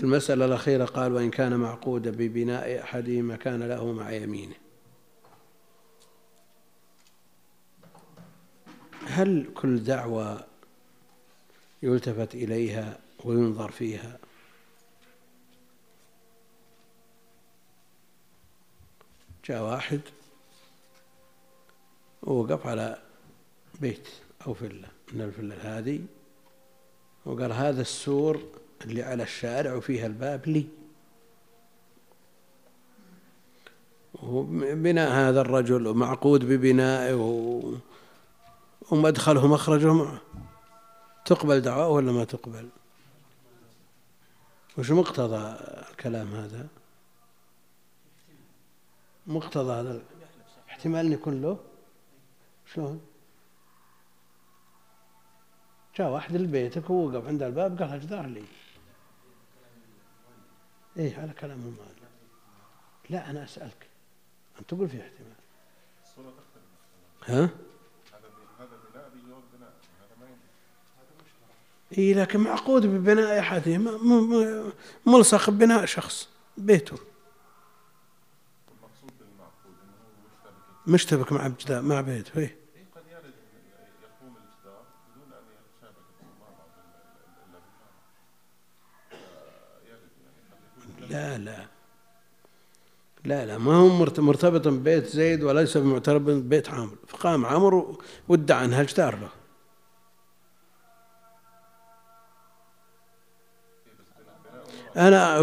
المسألة 0.00 0.44
الأخيرة 0.44 0.84
قال 0.84 1.12
وإن 1.12 1.30
كان 1.30 1.56
معقودا 1.56 2.10
ببناء 2.10 2.82
أحدهما 2.82 3.36
كان 3.36 3.62
له 3.62 3.92
مع 3.92 4.10
يمينه. 4.12 4.54
هل 9.06 9.50
كل 9.54 9.84
دعوة 9.84 10.44
يلتفت 11.82 12.34
إليها 12.34 12.98
وينظر 13.24 13.70
فيها؟ 13.70 14.18
جاء 19.44 19.62
واحد 19.62 20.00
ووقف 22.22 22.66
على 22.66 23.02
بيت 23.80 24.08
أو 24.46 24.54
فلة 24.54 24.88
من 25.12 25.20
الفلة 25.20 25.78
هذه 25.78 26.00
وقال 27.24 27.52
هذا 27.52 27.80
السور 27.80 28.42
اللي 28.84 29.02
على 29.02 29.22
الشارع 29.22 29.74
وفيها 29.74 30.06
الباب 30.06 30.46
لي. 30.46 30.66
وبناء 34.22 35.10
هذا 35.10 35.40
الرجل 35.40 35.86
ومعقود 35.86 36.44
ببنائه 36.44 37.14
ومدخله 38.90 39.46
مخرجه. 39.46 39.92
معه 39.92 40.20
تقبل 41.24 41.60
دعواه 41.60 41.88
ولا 41.88 42.12
ما 42.12 42.24
تقبل؟ 42.24 42.68
وش 44.78 44.90
مقتضى 44.90 45.56
الكلام 45.90 46.34
هذا؟ 46.34 46.66
مقتضى 49.26 49.72
هذا 49.72 50.02
احتمال 50.68 51.12
يكون 51.12 51.42
له؟ 51.42 51.58
شلون؟ 52.74 53.00
جاء 55.96 56.10
واحد 56.10 56.36
لبيتك 56.36 56.90
ووقف 56.90 57.26
عند 57.26 57.42
الباب 57.42 57.82
قال 57.82 57.94
الجدار 57.94 58.26
لي. 58.26 58.44
إيه 60.98 61.16
على 61.20 61.32
كلام 61.32 61.58
المال 61.58 61.94
لا 63.10 63.30
أنا 63.30 63.44
أسألك. 63.44 63.86
أنت 64.60 64.68
تقول 64.70 64.88
في 64.88 65.00
احتمال. 65.02 65.32
الصورة 66.04 66.30
تختلف 66.30 67.30
ها؟ 67.30 67.40
هذا 67.44 67.48
بي- 68.28 68.62
هذا 68.64 68.70
بناء 68.94 69.10
بيجوز 69.14 69.42
بناء. 69.56 69.72
هذا 70.00 70.16
ما 70.20 70.26
ينفع 70.26 71.98
اي 71.98 72.14
لكن 72.14 72.40
معقود 72.40 72.86
ببناء 72.86 73.38
احدهما 73.40 73.90
م- 73.90 74.30
م- 74.34 74.72
ملصق 75.06 75.50
ببناء 75.50 75.84
شخص 75.84 76.28
بيته. 76.56 76.98
المقصود 78.68 79.12
بالمعقود 79.20 79.74
إنه 79.82 79.92
هو 80.86 80.86
مشتبك. 80.86 81.32
مشتبك 81.32 81.32
مع 81.70 81.80
مع 81.80 82.00
بيته 82.00 82.38
إيه 82.38 82.44
إيه. 82.46 82.57
لا 91.10 91.38
لا. 91.38 91.66
لا 93.24 93.46
لا 93.46 93.58
ما 93.58 93.74
هو 93.74 93.88
مرت- 93.88 94.20
مرتبط 94.20 94.68
ببيت 94.68 95.06
زيد 95.06 95.42
وليس 95.42 95.76
بمعترف 95.76 96.22
ببيت 96.22 96.68
عامر 96.68 96.96
فقام 97.06 97.46
عمرو 97.46 97.98
وادعى 98.28 98.64
انها 98.64 98.82
جدار 98.82 99.18
له 99.18 99.28
أنا 104.96 105.40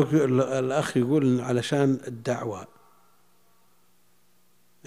الأخ 0.60 0.98
يقول 0.98 1.42
علشان 1.42 2.00
الدعوة. 2.08 2.68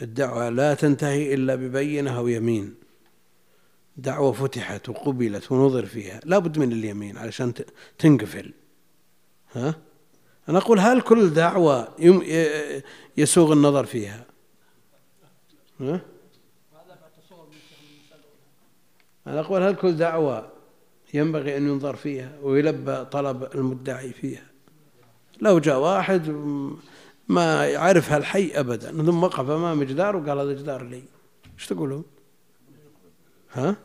الدعوة 0.02 0.48
لا 0.48 0.74
تنتهي 0.74 1.34
إلا 1.34 1.54
ببينة 1.54 2.18
أو 2.18 2.28
يمين. 2.28 2.74
دعوة 3.96 4.32
فتحت 4.32 4.88
وقبلت 4.88 5.52
ونظر 5.52 5.86
فيها. 5.86 6.20
لا 6.24 6.38
بد 6.38 6.58
من 6.58 6.72
اليمين 6.72 7.18
علشان 7.18 7.52
تنقفل. 7.98 8.52
ها؟ 9.52 9.74
أنا 10.48 10.58
أقول 10.58 10.78
هل 10.78 11.00
كل 11.00 11.30
دعوة 11.30 11.88
يسوغ 13.16 13.52
النظر 13.52 13.84
فيها؟ 13.86 14.24
ها؟ 15.80 16.00
أنا 19.26 19.40
أقول 19.40 19.62
هل 19.62 19.74
كل 19.74 19.96
دعوة 19.96 20.52
ينبغي 21.14 21.56
أن 21.56 21.68
ينظر 21.68 21.96
فيها 21.96 22.32
ويلبى 22.42 23.04
طلب 23.04 23.48
المدعي 23.54 24.12
فيها؟ 24.12 24.46
لو 25.40 25.58
جاء 25.58 25.78
واحد 25.78 26.28
ما 27.28 27.66
يعرفها 27.66 28.16
الحي 28.16 28.50
أبدا 28.54 28.90
ثم 28.90 29.22
وقف 29.22 29.50
أمام 29.50 29.82
جدار 29.82 30.16
وقال 30.16 30.38
هذا 30.38 30.52
جدار 30.52 30.82
لي 30.82 31.02
إيش 31.58 31.66
تقولون؟ 31.66 32.04
ها؟ 33.52 33.76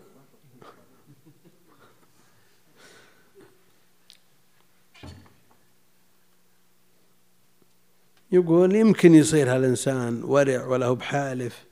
يقول 8.34 8.76
يمكن 8.76 9.16
يصير 9.16 9.56
هالإنسان 9.56 10.24
ورع 10.24 10.66
ولا 10.66 10.86
هو 10.86 10.96
بحالف 10.96 11.64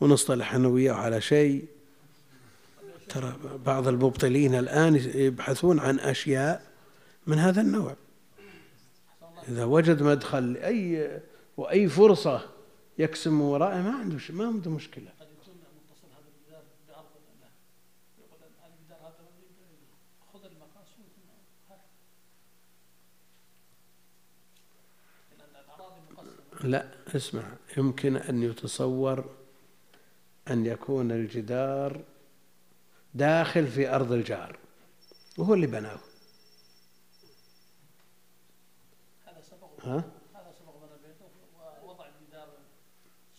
ونصطلح 0.00 0.54
أنا 0.54 0.68
وياه 0.68 0.92
على 0.92 1.20
شيء. 1.20 1.64
ترى 3.08 3.36
بعض 3.66 3.88
المبطلين 3.88 4.54
الآن 4.54 4.96
يبحثون 5.14 5.78
عن 5.78 6.00
أشياء 6.00 6.62
من 7.26 7.38
هذا 7.38 7.60
النوع. 7.60 7.96
إذا 9.48 9.64
وجد 9.64 10.02
مدخل 10.02 10.56
أي 10.56 11.10
وأي 11.56 11.88
فرصة 11.88 12.40
يقسم 12.98 13.40
ورائه 13.40 13.82
ما 13.82 13.90
عنده 13.90 14.18
ما 14.30 14.46
عنده 14.46 14.70
مشكلة 14.70 15.10
قد 15.20 15.26
يكون 15.42 15.54
متصل 15.54 16.08
هذا 16.16 16.28
الجدار 16.28 16.62
بأرض 16.88 17.04
له 17.40 17.48
يقول 18.18 18.38
أن 18.42 18.70
الجدار 18.72 18.98
هذا 18.98 19.24
خذ 20.32 20.44
المقاس 20.44 20.88
ثم 20.96 21.28
هات 21.70 21.80
لأن 25.38 25.64
الأراضي 25.64 26.00
مقسمة 26.12 26.47
لا 26.64 26.86
اسمع 27.16 27.42
يمكن 27.76 28.16
أن 28.16 28.42
يتصور 28.42 29.24
أن 30.50 30.66
يكون 30.66 31.12
الجدار 31.12 32.04
داخل 33.14 33.66
في 33.66 33.94
أرض 33.94 34.12
الجار 34.12 34.58
وهو 35.38 35.54
اللي 35.54 35.66
بناه. 35.66 35.98
هذا 39.26 39.40
سبق 39.40 39.84
ها؟ 39.84 40.04
هذا 40.34 40.52
سبق 40.58 40.74
بنى 40.76 41.08
بيته 41.08 41.24
ووضع 41.84 42.04
الجدار 42.06 42.48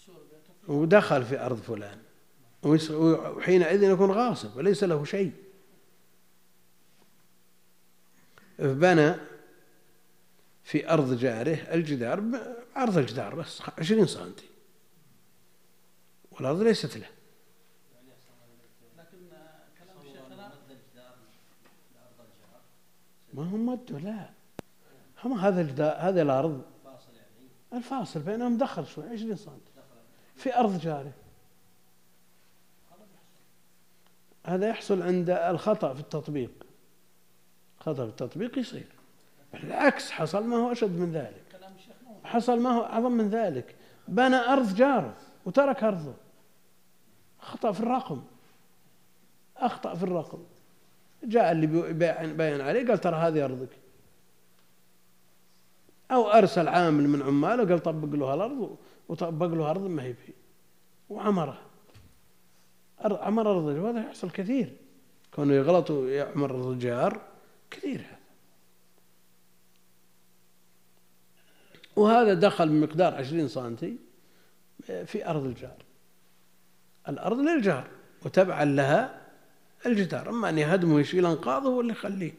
سور 0.06 0.24
بيته 0.32 0.74
ودخل 0.74 1.26
في 1.26 1.40
أرض 1.46 1.58
فلان. 1.58 2.00
وحينئذ 2.64 3.84
يكون 3.84 4.12
غاصب 4.12 4.58
وليس 4.58 4.84
له 4.84 5.06
شيء. 5.06 5.34
بنى 8.60 9.16
في 10.64 10.90
أرض 10.90 11.14
جاره 11.14 11.74
الجدار 11.74 12.24
بعرض 12.80 12.98
الجدار 12.98 13.36
بس 13.36 13.62
عشرين 13.78 14.06
سنتي. 14.06 14.46
والأرض 16.32 16.62
ليست 16.62 16.98
له. 16.98 17.10
لكن 18.98 19.18
ما 23.34 23.44
هم 23.44 23.66
مدوا 23.66 24.00
لا. 24.00 24.30
هم 25.24 25.34
هذا 25.34 25.62
الجدار 25.62 25.96
هذه 26.00 26.22
الأرض. 26.22 26.62
الفاصل 27.74 28.20
بينهم 28.20 28.58
دخل 28.58 28.88
شوي 28.88 29.10
20 29.10 29.36
سم 29.36 29.58
في 30.36 30.56
أرض 30.56 30.80
جاري 30.80 31.12
هذا 34.46 34.70
يحصل 34.70 35.02
عند 35.02 35.30
الخطأ 35.30 35.94
في 35.94 36.00
التطبيق. 36.00 36.52
خطأ 37.80 38.06
في 38.06 38.10
التطبيق 38.10 38.58
يصير. 38.58 38.88
بالعكس 39.54 40.12
حصل 40.12 40.44
ما 40.44 40.58
هو 40.58 40.72
أشد 40.72 40.92
من 40.92 41.12
ذلك. 41.12 41.49
حصل 42.30 42.60
ما 42.60 42.70
هو 42.70 42.84
أعظم 42.84 43.12
من 43.12 43.30
ذلك. 43.30 43.76
بنى 44.08 44.36
أرض 44.36 44.76
جاره 44.76 45.14
وترك 45.46 45.84
أرضه. 45.84 46.14
خطأ 47.40 47.72
في 47.72 47.80
الرقم. 47.80 48.22
أخطأ 49.58 49.96
في 49.96 50.04
الرقم. 50.04 50.40
جاء 51.24 51.52
اللي 51.52 51.68
بين 52.34 52.62
عليه 52.62 52.88
قال 52.88 52.98
ترى 52.98 53.16
هذه 53.16 53.46
أرضك. 53.46 53.70
أو 56.12 56.30
أرسل 56.32 56.68
عامل 56.68 57.10
من 57.10 57.22
عماله 57.22 57.66
قال 57.70 57.80
طبق 57.84 58.16
له 58.16 58.34
الأرض 58.34 58.78
وطبق 59.10 59.48
له 59.48 59.70
أرض 59.70 59.82
ما 59.82 60.04
هي 60.04 60.14
فيه. 60.14 60.34
وعمرها 61.10 61.62
أر- 63.02 63.14
عمر 63.22 63.52
أرض 63.52 63.64
وهذا 63.64 64.00
يحصل 64.00 64.30
كثير. 64.32 64.76
كونه 65.34 65.54
يغلط 65.54 65.92
ويعمر 65.92 66.52
أرض 66.52 66.66
الجار 66.68 67.22
كثير 67.72 68.00
هذا 68.00 68.19
وهذا 72.00 72.34
دخل 72.34 72.70
بمقدار 72.70 73.14
عشرين 73.14 73.48
سنتي 73.48 73.98
في 75.06 75.28
أرض 75.28 75.46
الجار. 75.46 75.78
الأرض 77.10 77.38
للجار 77.40 77.88
وتبعا 78.26 78.66
لها 78.66 79.22
الجدار. 79.86 80.30
أما 80.30 80.50
أن 80.50 80.58
يهدمه 80.58 80.96
ويشيل 80.96 81.26
أنقاضه 81.26 81.70
ولا 81.70 81.92
يخليه 81.92 82.34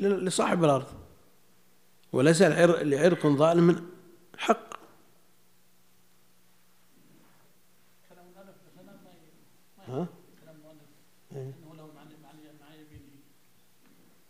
لصاحب 0.00 0.64
الأرض. 0.64 0.86
وليس 2.12 2.42
لعرق 2.42 3.26
ظالم 3.26 3.90
حق. 4.38 4.76
ها؟ 9.88 10.06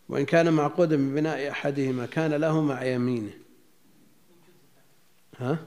وإن 0.09 0.25
كان 0.25 0.53
معقودا 0.53 0.97
ببناء 0.97 1.51
أحدهما 1.51 2.07
كان 2.07 2.35
له 2.35 2.61
مع 2.61 2.85
يمينه. 2.85 3.46
ها؟ 5.39 5.59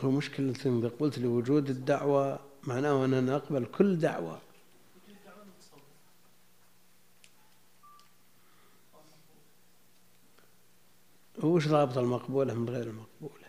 هو 0.00 0.10
مشكلة 0.10 0.54
إذا 0.66 0.88
قلت 0.88 1.18
لوجود 1.18 1.70
الدعوة 1.70 2.40
معناه 2.66 3.04
أننا 3.04 3.20
نقبل 3.20 3.64
كل 3.64 3.98
دعوة 3.98 4.40
وش 11.42 11.68
رابط 11.68 11.98
المقبولة 11.98 12.54
من 12.54 12.68
غير 12.68 12.86
المقبولة 12.86 13.24
وش 13.24 13.44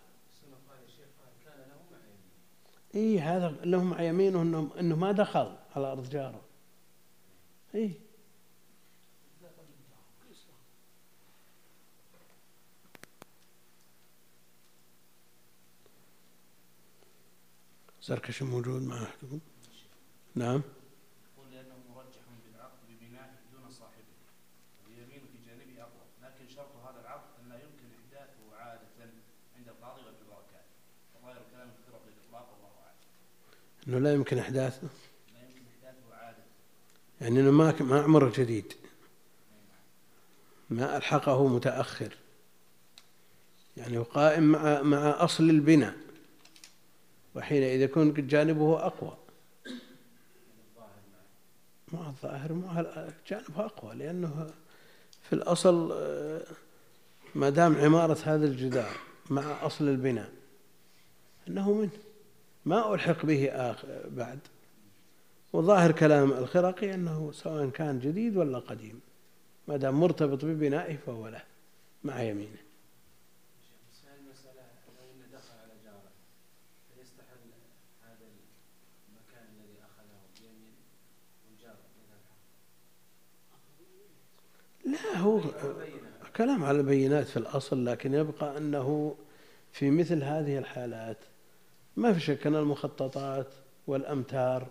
اي 2.95 3.21
هذا 3.21 3.55
له 3.65 3.85
مع 3.85 4.03
يمينه 4.03 4.71
انه 4.81 4.97
ما 4.97 5.13
دخل 5.13 5.57
على 5.77 5.93
أرض 5.93 6.09
جاره. 6.09 6.41
اي 7.75 7.93
زركش 18.05 18.43
موجود 18.43 18.83
مع 18.83 19.03
احدكم 19.03 19.41
نعم. 20.35 20.63
يقول 21.37 21.53
لأنه 21.53 21.75
مرجح 21.95 22.25
بالعقد 22.45 22.79
دون 23.53 23.71
صاحبه 23.71 24.15
واليمين 24.85 25.21
في 25.33 25.39
جانبه 25.47 25.83
أقوى 25.83 26.05
لكن 26.23 26.55
شرط 26.55 26.77
هذا 26.77 27.01
العقد 27.01 27.29
أن 27.43 27.49
لا 27.49 27.55
يمكن 27.55 27.87
إحداثه 28.01 28.57
عادة 28.57 29.13
عند 29.57 29.69
القاضي 29.69 30.01
إنه 33.89 33.99
لا 33.99 34.15
يمكن 34.15 34.39
احداثه 34.39 34.89
لا 35.35 35.41
يمكن 35.41 35.61
إحداثه 35.77 36.15
عادة 36.15 36.43
يعني 37.21 37.41
إنه 37.41 37.51
ما 37.51 37.83
ما 37.83 38.03
عمره 38.03 38.33
جديد. 38.37 38.73
ما 40.71 40.97
ألحقه 40.97 41.49
متأخر. 41.49 42.17
يعني 43.77 43.99
هو 43.99 44.03
قائم 44.03 44.43
مع 44.43 44.83
مع 44.83 45.25
أصل 45.25 45.51
البناء. 45.51 45.95
وحينئذ 47.35 47.81
يكون 47.81 48.27
جانبه 48.27 48.87
أقوى. 48.87 49.17
مع 51.93 52.09
الظاهر 52.09 52.53
مع 52.53 52.85
جانبه 53.29 53.65
أقوى 53.65 53.95
لأنه 53.95 54.51
في 55.23 55.33
الأصل 55.33 55.93
آه، 55.93 56.43
ما 57.35 57.51
دام 57.51 57.77
عمارة 57.77 58.19
هذا 58.25 58.47
الجدار 58.47 58.97
مع 59.31 59.67
أصل 59.67 59.89
البناء 59.89 60.33
إنه 61.49 61.73
منه 61.73 61.91
ما 62.65 62.95
ألحق 62.95 63.27
به 63.27 63.49
آخر 63.49 63.89
بعد. 64.09 64.39
وظاهر 65.55 65.93
كلام 65.93 66.33
الخرقي 66.33 66.95
أنه 66.95 67.33
سواء 67.33 67.69
كان 67.69 67.99
جديد 67.99 68.37
ولا 68.37 68.59
قديم 68.59 69.01
ما 69.69 69.77
دام 69.77 70.01
مرتبط 70.01 70.45
ببنائه 70.45 70.97
فهو 70.97 71.29
له 71.29 71.43
مع 72.05 72.23
يمينه 72.23 72.63
بس 73.93 73.99
هذه 74.05 74.19
المسألة 74.19 74.63
لو 74.87 75.05
أنه 75.13 75.27
دخل 75.33 75.55
على 75.63 75.73
جاره 75.85 76.11
فيستحل 76.97 77.51
هذا 78.03 78.27
المكان 79.09 79.47
الذي 79.55 79.79
أخذه 79.83 80.21
بيمين 80.41 80.75
والجار 81.47 81.77
إذا 84.85 84.93
لا 84.93 84.94
هو 85.17 85.41
كلام 86.37 86.65
على 86.65 86.79
البينات 86.79 87.27
في 87.27 87.37
الأصل 87.37 87.87
لكن 87.87 88.15
يبقى 88.15 88.59
أنه 88.59 89.17
في 89.73 89.91
مثل 89.91 90.23
هذه 90.23 90.59
الحالات 90.59 91.19
ما 91.97 92.13
في 92.13 92.21
شك 92.21 92.47
أن 92.47 92.57
المخططات 92.57 93.47
والأمتار 93.87 94.67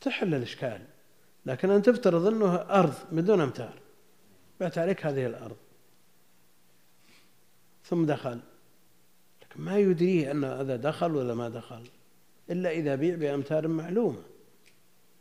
تحل 0.00 0.34
الإشكال 0.34 0.80
لكن 1.46 1.70
أن 1.70 1.82
تفترض 1.82 2.26
أنه 2.26 2.54
أرض 2.54 2.94
بدون 3.12 3.40
أمتار 3.40 3.74
بعت 4.60 4.78
عليك 4.78 5.06
هذه 5.06 5.26
الأرض. 5.26 5.56
ثم 7.84 8.06
دخل. 8.06 8.40
لكن 9.42 9.60
ما 9.60 9.78
يدريه 9.78 10.30
أن 10.30 10.44
هذا 10.44 10.76
دخل 10.76 11.16
ولا 11.16 11.34
ما 11.34 11.48
دخل 11.48 11.82
إلا 12.50 12.70
إذا 12.70 12.94
بيع 12.94 13.14
بأمتار 13.14 13.68
معلومة 13.68 14.22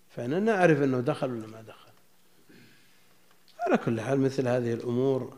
فأنا 0.09 0.39
نعرف 0.39 0.81
أنه 0.81 0.99
دخل 0.99 1.31
ولا 1.31 1.47
ما 1.47 1.61
دخل. 1.61 1.88
على 3.70 3.78
كل 3.78 4.01
حال 4.01 4.20
مثل 4.20 4.47
هذه 4.47 4.74
الأمور 4.74 5.38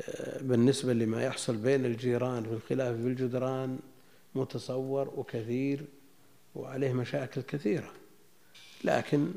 آه، 0.00 0.42
بالنسبة 0.42 0.92
لما 0.92 1.22
يحصل 1.22 1.56
بين 1.56 1.84
الجيران 1.84 2.42
في 2.42 2.52
الخلاف 2.52 2.96
في 2.96 3.06
الجدران 3.06 3.78
متصور 4.34 5.12
وكثير 5.16 5.84
وعليه 6.54 6.92
مشاكل 6.92 7.40
كثيرة. 7.40 7.92
لكن 8.84 9.30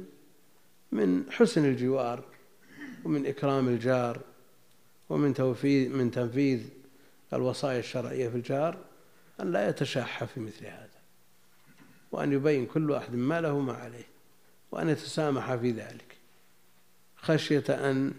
من 0.91 1.23
حسن 1.31 1.65
الجوار 1.65 2.23
ومن 3.05 3.25
إكرام 3.25 3.67
الجار 3.67 4.19
ومن 5.09 5.33
توفيذ 5.33 5.89
من 5.89 6.11
تنفيذ 6.11 6.61
الوصايا 7.33 7.79
الشرعية 7.79 8.29
في 8.29 8.35
الجار 8.35 8.77
أن 9.39 9.51
لا 9.51 9.69
يتشاح 9.69 10.23
في 10.23 10.39
مثل 10.39 10.65
هذا 10.65 10.89
وأن 12.11 12.31
يبين 12.31 12.65
كل 12.65 12.91
واحد 12.91 13.15
ما 13.15 13.41
له 13.41 13.59
ما 13.59 13.73
عليه 13.73 14.07
وأن 14.71 14.89
يتسامح 14.89 15.55
في 15.55 15.71
ذلك. 15.71 16.20
خشية 17.21 17.63
أن 17.69 18.13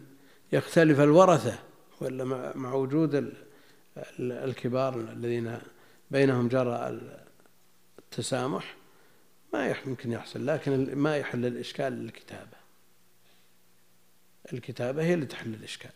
يختلف 0.53 1.01
الورثة 1.01 1.59
ولا 2.01 2.53
مع 2.57 2.75
وجود 2.75 3.33
الكبار 4.21 5.01
الذين 5.01 5.59
بينهم 6.11 6.49
جرى 6.49 7.01
التسامح 7.99 8.77
ما 9.53 9.69
يمكن 9.87 10.13
يحصل 10.13 10.47
لكن 10.47 10.95
ما 10.95 11.17
يحل 11.17 11.47
الإشكال 11.47 12.05
الكتابة 12.05 12.63
الكتابة 14.53 15.03
هي 15.03 15.15
اللي 15.15 15.27
تحل 15.27 15.55
الإشكال. 15.55 15.91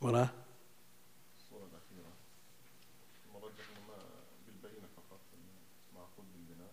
وراه 0.00 0.28
الصورة 1.38 1.68
الأخيرة 1.72 2.12
مرجح 3.34 3.66
بالبينة 4.46 4.86
فقط 4.96 5.20
معقود 5.94 6.24
بالبناء. 6.34 6.72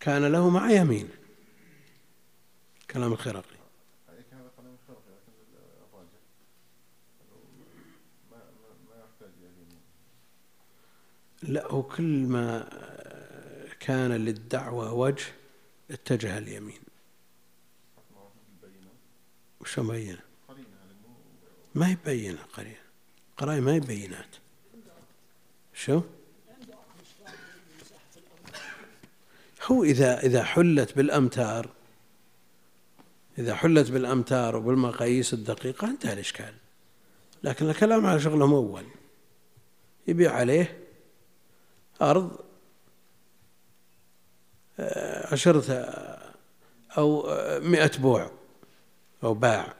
كان 0.00 0.32
له 0.32 0.50
مع 0.50 0.70
يمين. 0.70 1.08
كلام 2.90 3.12
الخرقي. 3.12 3.56
لا 11.42 11.66
هو 11.66 11.82
كل 11.82 12.26
ما 12.26 12.68
كان 13.80 14.12
للدعوة 14.12 14.92
وجه 14.92 15.24
اتجه 15.90 16.38
اليمين. 16.38 16.80
وش 19.60 19.78
مبينة 19.78 20.20
ما 21.74 21.88
هي 21.88 21.96
بينة 22.04 22.42
قرينة 22.42 22.82
قراية 23.36 23.60
ما 23.60 23.74
هي 23.74 23.80
بينات 23.80 24.36
شو؟ 25.74 26.02
هو 29.66 29.84
إذا 29.84 30.20
إذا 30.20 30.42
حلت 30.42 30.96
بالأمتار 30.96 31.70
إذا 33.38 33.54
حلت 33.54 33.90
بالأمتار 33.90 34.56
وبالمقاييس 34.56 35.34
الدقيقة 35.34 35.88
انتهى 35.88 36.12
الإشكال. 36.12 36.54
لكن 37.42 37.70
الكلام 37.70 38.06
على 38.06 38.20
شغله 38.20 38.46
مول 38.46 38.84
يبيع 40.08 40.32
عليه 40.32 40.78
أرض 42.02 42.40
آه، 44.80 45.32
عشرة 45.32 45.72
أو 46.98 47.20
آه، 47.20 47.58
مئة 47.58 47.98
بوع 47.98 48.30
أو 49.24 49.34
باع. 49.34 49.74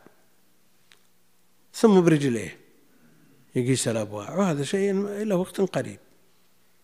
ثم 1.75 2.01
برجليه 2.01 2.59
يقيس 3.55 3.89
الأبواع 3.89 4.37
وهذا 4.37 4.65
شيء 4.65 5.07
إلى 5.07 5.35
وقت 5.35 5.61
قريب 5.61 5.99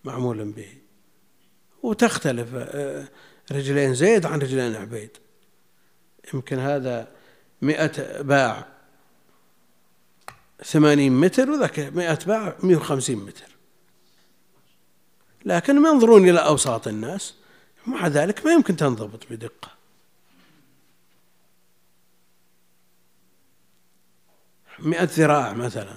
معمول 0.05 0.53
به. 0.53 0.88
وتختلف. 1.83 2.49
آه، 2.55 3.09
رجلين 3.53 3.95
زيد 3.95 4.27
عن 4.27 4.39
رجلين 4.39 4.77
عبيد. 4.77 5.11
يمكن 6.35 6.59
هذا 6.59 7.09
مئة 7.63 8.23
باع 8.23 8.67
ثمانين 10.65 11.13
متر 11.13 11.51
وذاك 11.51 11.79
مئة 11.79 12.19
باع 12.27 12.57
مئة 12.63 12.77
وخمسين 12.77 13.19
متر. 13.19 13.49
لكن 15.45 15.77
ينظرون 15.77 16.29
إلى 16.29 16.39
أوساط 16.39 16.89
الناس. 16.89 17.35
ومع 17.87 18.07
ذلك 18.07 18.47
ما 18.47 18.53
يمكن 18.53 18.77
تنضبط 18.77 19.27
بدقة. 19.31 19.71
مئة 24.79 25.09
ذراع 25.13 25.53
مثلا. 25.53 25.97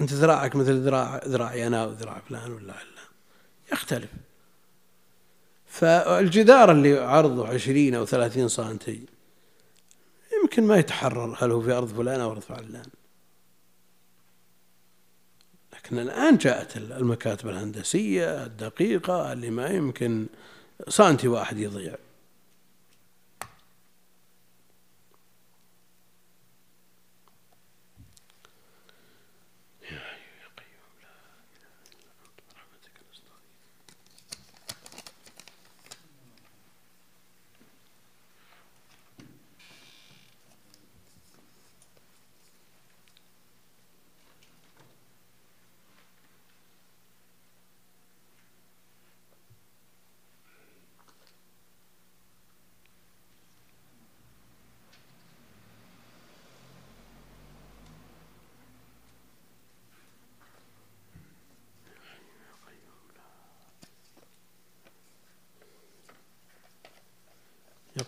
أنت 0.00 0.12
ذراعك 0.12 0.56
مثل 0.56 0.72
ذراع 0.72 1.20
ذراعي 1.24 1.66
أنا 1.66 1.86
وذراع 1.86 2.22
فلان 2.28 2.52
ولا 2.52 2.72
علان 2.72 3.08
يختلف. 3.72 4.10
فالجدار 5.74 6.70
اللي 6.72 6.98
عرضه 6.98 7.48
عشرين 7.48 7.94
أو 7.94 8.06
ثلاثين 8.06 8.48
سنتي 8.48 9.00
يمكن 10.42 10.64
ما 10.66 10.76
يتحرر. 10.76 11.36
هل 11.38 11.50
هو 11.50 11.60
في 11.60 11.72
أرض 11.72 11.88
فلان 11.88 12.20
أو 12.20 12.30
أرض 12.30 12.40
فلان؟ 12.40 12.86
لكن 15.72 15.98
الآن 15.98 16.36
جاءت 16.36 16.76
المكاتب 16.76 17.48
الهندسية 17.48 18.44
الدقيقة 18.44 19.32
اللي 19.32 19.50
ما 19.50 19.66
يمكن 19.66 20.26
سنتي 20.88 21.28
واحد 21.28 21.58
يضيع. 21.58 21.94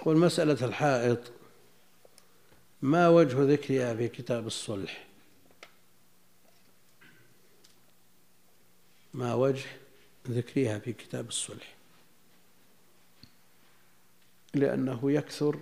يقول 0.07 0.19
مسألة 0.19 0.67
الحائط. 0.67 1.19
ما 2.83 3.09
وجه 3.09 3.43
ذكرها 3.43 3.95
في 3.95 4.09
كتاب 4.09 4.47
الصلح؟ 4.47 5.07
ما 9.15 9.35
وجه 9.35 9.67
ذكرها 10.29 10.79
في 10.79 10.93
كتاب 10.93 11.29
الصلح؟ 11.29 11.75
لأنه 14.55 15.13
يكثر 15.13 15.61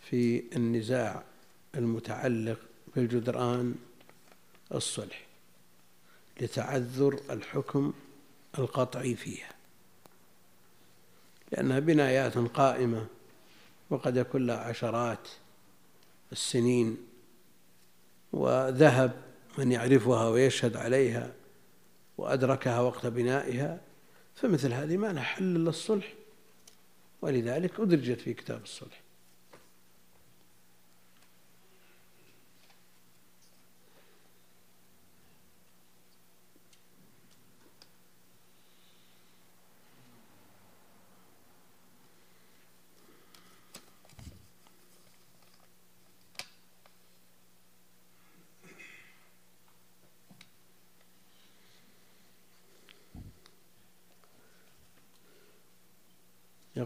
في 0.00 0.44
النزاع 0.56 1.24
المتعلق 1.74 2.58
بالجدران 2.96 3.74
الصلح 4.74 5.26
لتعذر 6.40 7.20
الحكم 7.30 7.92
القطعي 8.58 9.14
فيها. 9.14 9.51
لأنها 11.52 11.78
بنايات 11.78 12.38
قائمة 12.38 13.06
وقد 13.90 14.16
يكون 14.16 14.46
لها 14.46 14.56
عشرات 14.56 15.28
السنين 16.32 16.96
وذهب 18.32 19.12
من 19.58 19.72
يعرفها 19.72 20.28
ويشهد 20.28 20.76
عليها 20.76 21.32
وأدركها 22.18 22.80
وقت 22.80 23.06
بنائها 23.06 23.80
فمثل 24.34 24.72
هذه 24.72 24.96
ما 24.96 25.12
لها 25.12 25.22
حل 25.22 25.56
إلا 25.56 25.70
الصلح. 25.70 26.12
ولذلك 27.22 27.80
أدرجت 27.80 28.20
في 28.20 28.34
كتاب 28.34 28.62
الصلح. 28.62 29.00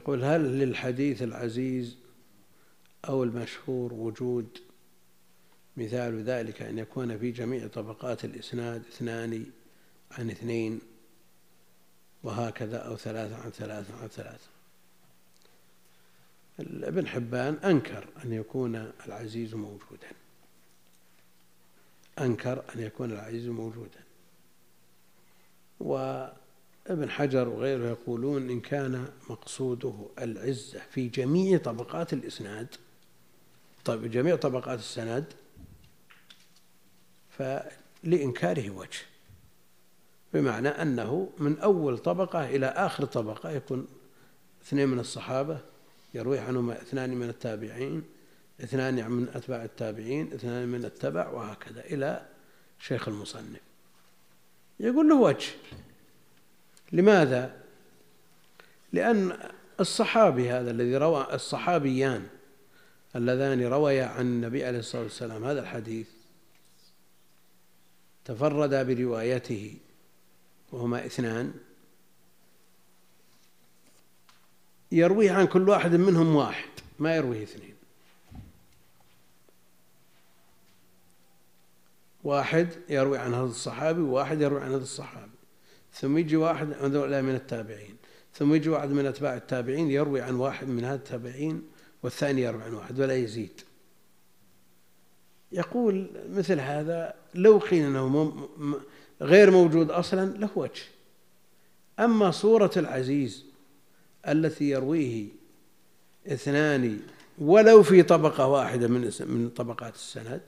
يقول 0.07 0.25
هل 0.25 0.59
للحديث 0.59 1.23
العزيز 1.23 1.97
أو 3.09 3.25
المشهور 3.25 3.95
وجود 3.95 4.59
مثال 5.77 6.23
ذلك 6.23 6.63
أن 6.63 6.79
يكون 6.79 7.19
في 7.19 7.31
جميع 7.31 7.67
طبقات 7.67 8.25
الإسناد 8.25 8.83
اثنان 8.87 9.47
عن 10.11 10.31
اثنين 10.31 10.81
وهكذا 12.23 12.77
أو 12.79 12.97
ثلاثة 12.97 13.37
عن 13.37 13.51
ثلاثة 13.51 14.03
عن 14.03 14.09
ثلاثة؟ 14.09 14.49
ابن 16.61 17.07
حبان 17.07 17.55
أنكر 17.55 18.09
أن 18.25 18.33
يكون 18.33 18.93
العزيز 19.07 19.55
موجودا. 19.55 20.11
أنكر 22.19 22.65
أن 22.75 22.81
يكون 22.81 23.13
العزيز 23.13 23.49
موجودا. 23.49 24.01
ابن 26.87 27.11
حجر 27.11 27.49
وغيره 27.49 27.89
يقولون 27.89 28.51
إن 28.51 28.61
كان 28.61 29.09
مقصوده 29.31 29.95
العزة 30.19 30.81
في 30.91 31.09
جميع 31.09 31.59
طبقات 31.59 32.13
الإسناد. 32.13 32.67
طيب 33.85 34.11
جميع 34.11 34.37
طبقات 34.37 34.79
السند؟ 34.79 35.25
فلإنكاره 37.31 38.71
وجه. 38.71 39.01
بمعنى 40.35 40.69
أنه 40.69 41.31
من 41.39 41.59
أول 41.59 41.99
طبقة 41.99 42.47
إلى 42.47 42.67
آخر 42.67 43.05
طبقة 43.05 43.51
يكون 43.51 43.87
اثنين 44.63 44.89
من 44.89 44.99
الصحابة 44.99 45.61
يروي 46.15 46.39
عنهما 46.39 46.83
اثنان 46.83 47.11
من 47.11 47.29
التابعين 47.29 48.03
اثنان 48.61 49.11
من 49.11 49.29
أتباع 49.35 49.65
التابعين 49.65 50.33
اثنان 50.33 50.69
من 50.69 50.85
التبع 50.85 51.29
وهكذا 51.29 51.81
إلى 51.81 52.27
شيخ 52.79 53.09
المصنف. 53.09 53.61
يقول 54.81 55.09
له 55.09 55.21
وجه. 55.21 55.49
لماذا؟ 56.93 57.57
لأن 58.93 59.39
الصحابي 59.81 60.51
هذا 60.51 60.71
الذي 60.71 60.97
روى 60.97 61.27
الصحابيان 61.33 62.27
اللذان 63.17 63.63
رويا 63.63 64.05
عن 64.05 64.21
النبي 64.21 64.65
عليه 64.65 64.79
الصلاة 64.79 65.03
والسلام 65.03 65.45
هذا 65.45 65.61
الحديث 65.61 66.09
تفردا 68.25 68.83
بروايته 68.83 69.77
وهما 70.73 71.07
اثنان 71.07 71.55
يرويه 74.93 75.33
عن 75.33 75.47
كل 75.47 75.69
واحد 75.69 75.95
منهم 75.95 76.37
واحد 76.37 76.69
ما 76.99 77.17
يرويه 77.17 77.43
اثنين 77.43 77.77
واحد 82.25 82.69
يروي 82.89 83.19
عن 83.19 83.35
هذا 83.35 83.45
الصحابي 83.45 84.01
وواحد 84.01 84.41
يروي 84.41 84.61
عن 84.61 84.69
هذا 84.69 84.83
الصحابي 84.83 85.36
ثم 86.01 86.19
يجي 86.19 86.37
واحد 86.37 86.67
من 86.67 87.35
التابعين 87.35 87.97
ثم 88.35 88.55
يجي 88.55 88.69
واحد 88.69 88.89
من 88.91 89.07
أتباع 89.07 89.37
التابعين 89.37 89.91
يروي 89.91 90.21
عن 90.21 90.35
واحد 90.35 90.69
من 90.69 90.85
هذا 90.85 90.95
التابعين 90.95 91.63
والثاني 92.03 92.43
يروي 92.43 92.63
عن 92.63 92.75
واحد 92.75 93.01
ولا 93.01 93.15
يزيد. 93.15 93.61
يقول 95.53 96.11
مثل 96.31 96.61
هذا 96.61 97.15
لو 97.35 97.59
قيل 97.59 97.85
إنه 97.85 98.49
غير 99.21 99.51
موجود 99.51 99.91
أصلا 99.91 100.39
له 100.39 100.51
وجه. 100.57 100.83
أما 102.01 102.31
صورة 102.31 102.71
العزيز 102.77 103.45
التي 104.29 104.71
يرويه 104.71 105.29
اثنان 106.27 107.01
ولو 107.39 107.83
في 107.83 108.03
طبقة 108.03 108.47
واحدة 108.47 108.89
من 108.89 109.13
من 109.21 109.51
طبقات 109.57 109.95
السند 109.95 110.43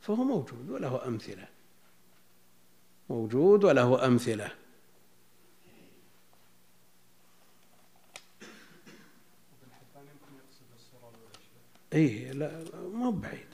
فهو 0.00 0.24
موجود 0.24 0.70
وله 0.70 1.06
أمثلة. 1.06 1.48
موجود 3.10 3.64
وله 3.64 4.06
أمثلة. 4.06 4.61
اي 11.94 12.32
لا 12.32 12.64
ما 12.94 13.10
بعيد. 13.10 13.46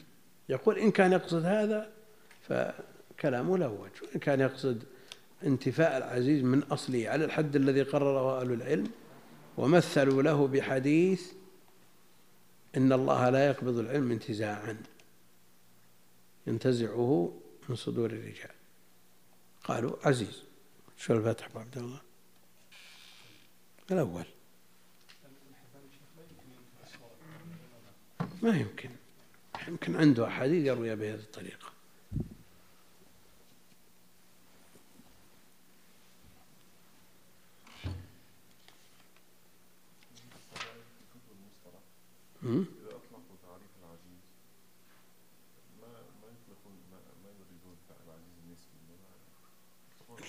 يقول 0.48 0.78
إن 0.78 0.90
كان 0.90 1.12
يقصد 1.12 1.44
هذا 1.44 1.90
فكلامه 2.48 3.58
له 3.58 3.68
وجه. 3.68 4.10
وان 4.10 4.20
كان 4.20 4.40
يقصد 4.40 4.84
انتفاء 5.44 5.96
العزيز 5.96 6.42
من 6.42 6.62
أصله 6.62 7.08
على 7.08 7.24
الحد 7.24 7.56
الذي 7.56 7.82
قرره 7.82 8.40
أهل 8.40 8.52
العلم 8.52 8.90
ومثلوا 9.56 10.22
له 10.22 10.46
بحديث 10.46 11.32
إن 12.76 12.92
الله 12.92 13.30
لا 13.30 13.46
يقبض 13.46 13.78
العلم 13.78 14.10
انتزاعا 14.10 14.76
ينتزعه 16.46 17.40
من 17.68 17.76
صدور 17.76 18.10
الرجال. 18.10 18.50
قالوا 19.64 19.96
عزيز. 20.04 20.42
شو 20.96 21.14
الفتح 21.14 21.46
ابو 21.46 21.58
عبد 21.58 21.78
الله؟ 21.78 22.00
الأول. 23.90 24.24
ما 28.42 28.56
يمكن. 28.56 28.90
يمكن 29.68 29.96
عنده 29.96 30.26
أحاديث 30.26 30.66
يروي 30.66 30.96
بهذه 30.96 31.20
الطريقة. 31.20 31.68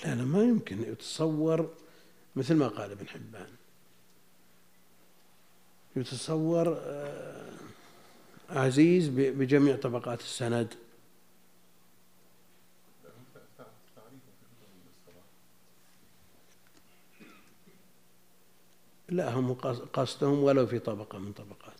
لا 0.03 0.16
لا 0.16 0.26
ما 0.26 0.43
يمكن. 0.43 0.82
يتصور 0.82 1.74
مثل 2.36 2.55
ما 2.55 2.68
قال 2.68 2.91
ابن 2.91 3.07
حبان. 3.07 3.49
يتصور 5.95 6.78
آه 6.78 7.48
عزيز 8.49 9.09
بجميع 9.09 9.75
طبقات 9.75 10.21
السند. 10.21 10.73
لا 19.09 19.33
هم 19.33 19.53
قصدهم 19.93 20.43
ولو 20.43 20.67
في 20.67 20.79
طبقة 20.79 21.17
من 21.19 21.33
طبقات 21.33 21.79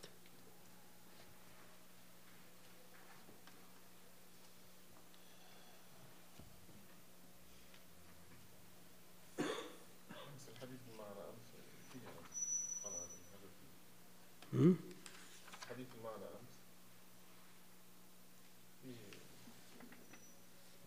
حديث 15.70 15.88
المعنى 15.93 16.24
أمس 16.24 16.49
فيه 18.82 18.97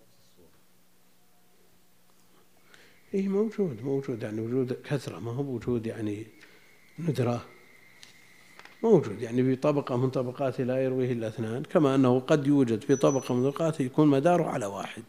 نفس 0.00 0.14
الصورة 0.20 0.48
إيه 3.14 3.28
موجود 3.58 3.84
موجود 3.84 4.22
يعني 4.22 4.40
وجود 4.40 4.72
كثرة 4.72 5.18
ما 5.18 5.30
هو 5.32 5.42
وجود 5.54 5.86
يعني 5.86 6.26
ندرة. 6.98 7.44
موجود 8.82 9.22
يعني 9.22 9.42
في 9.42 9.56
طبقة 9.56 9.96
من 9.96 10.10
طبقاته 10.10 10.64
لا 10.64 10.84
يرويه 10.84 11.12
إلا 11.12 11.28
اثنان 11.28 11.62
كما 11.62 11.94
أنه 11.94 12.20
قد 12.20 12.46
يوجد 12.46 12.82
في 12.84 12.96
طبقة 12.96 13.34
من 13.34 13.50
طبقاته 13.50 13.82
يكون 13.82 14.08
مداره 14.08 14.44
على 14.44 14.66
واحد 14.66 15.02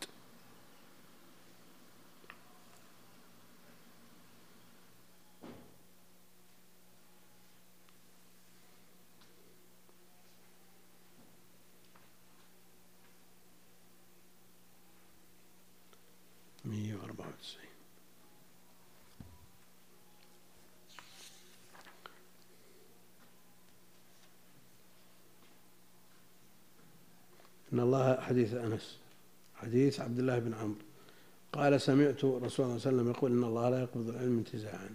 مية 16.66 16.96
وأربعة 16.96 17.28
وتسعين 17.28 17.70
إن 27.74 27.80
الله 27.80 28.22
حديث 28.22 28.54
أنس 28.54 28.98
حديث 29.94 30.02
عبد 30.02 30.20
الله 30.20 30.40
بن 30.40 30.54
عمرو. 30.54 30.86
قال 31.54 31.82
سمعت 31.82 32.26
رسول 32.26 32.38
الله 32.38 32.50
صلى 32.50 32.66
الله 32.66 32.72
عليه 32.72 32.90
وسلم 32.90 33.10
يقول 33.10 33.32
إن 33.32 33.44
الله 33.44 33.70
لا 33.70 33.80
يقبض 33.82 34.10
العلم 34.10 34.38
انتزاعا. 34.38 34.90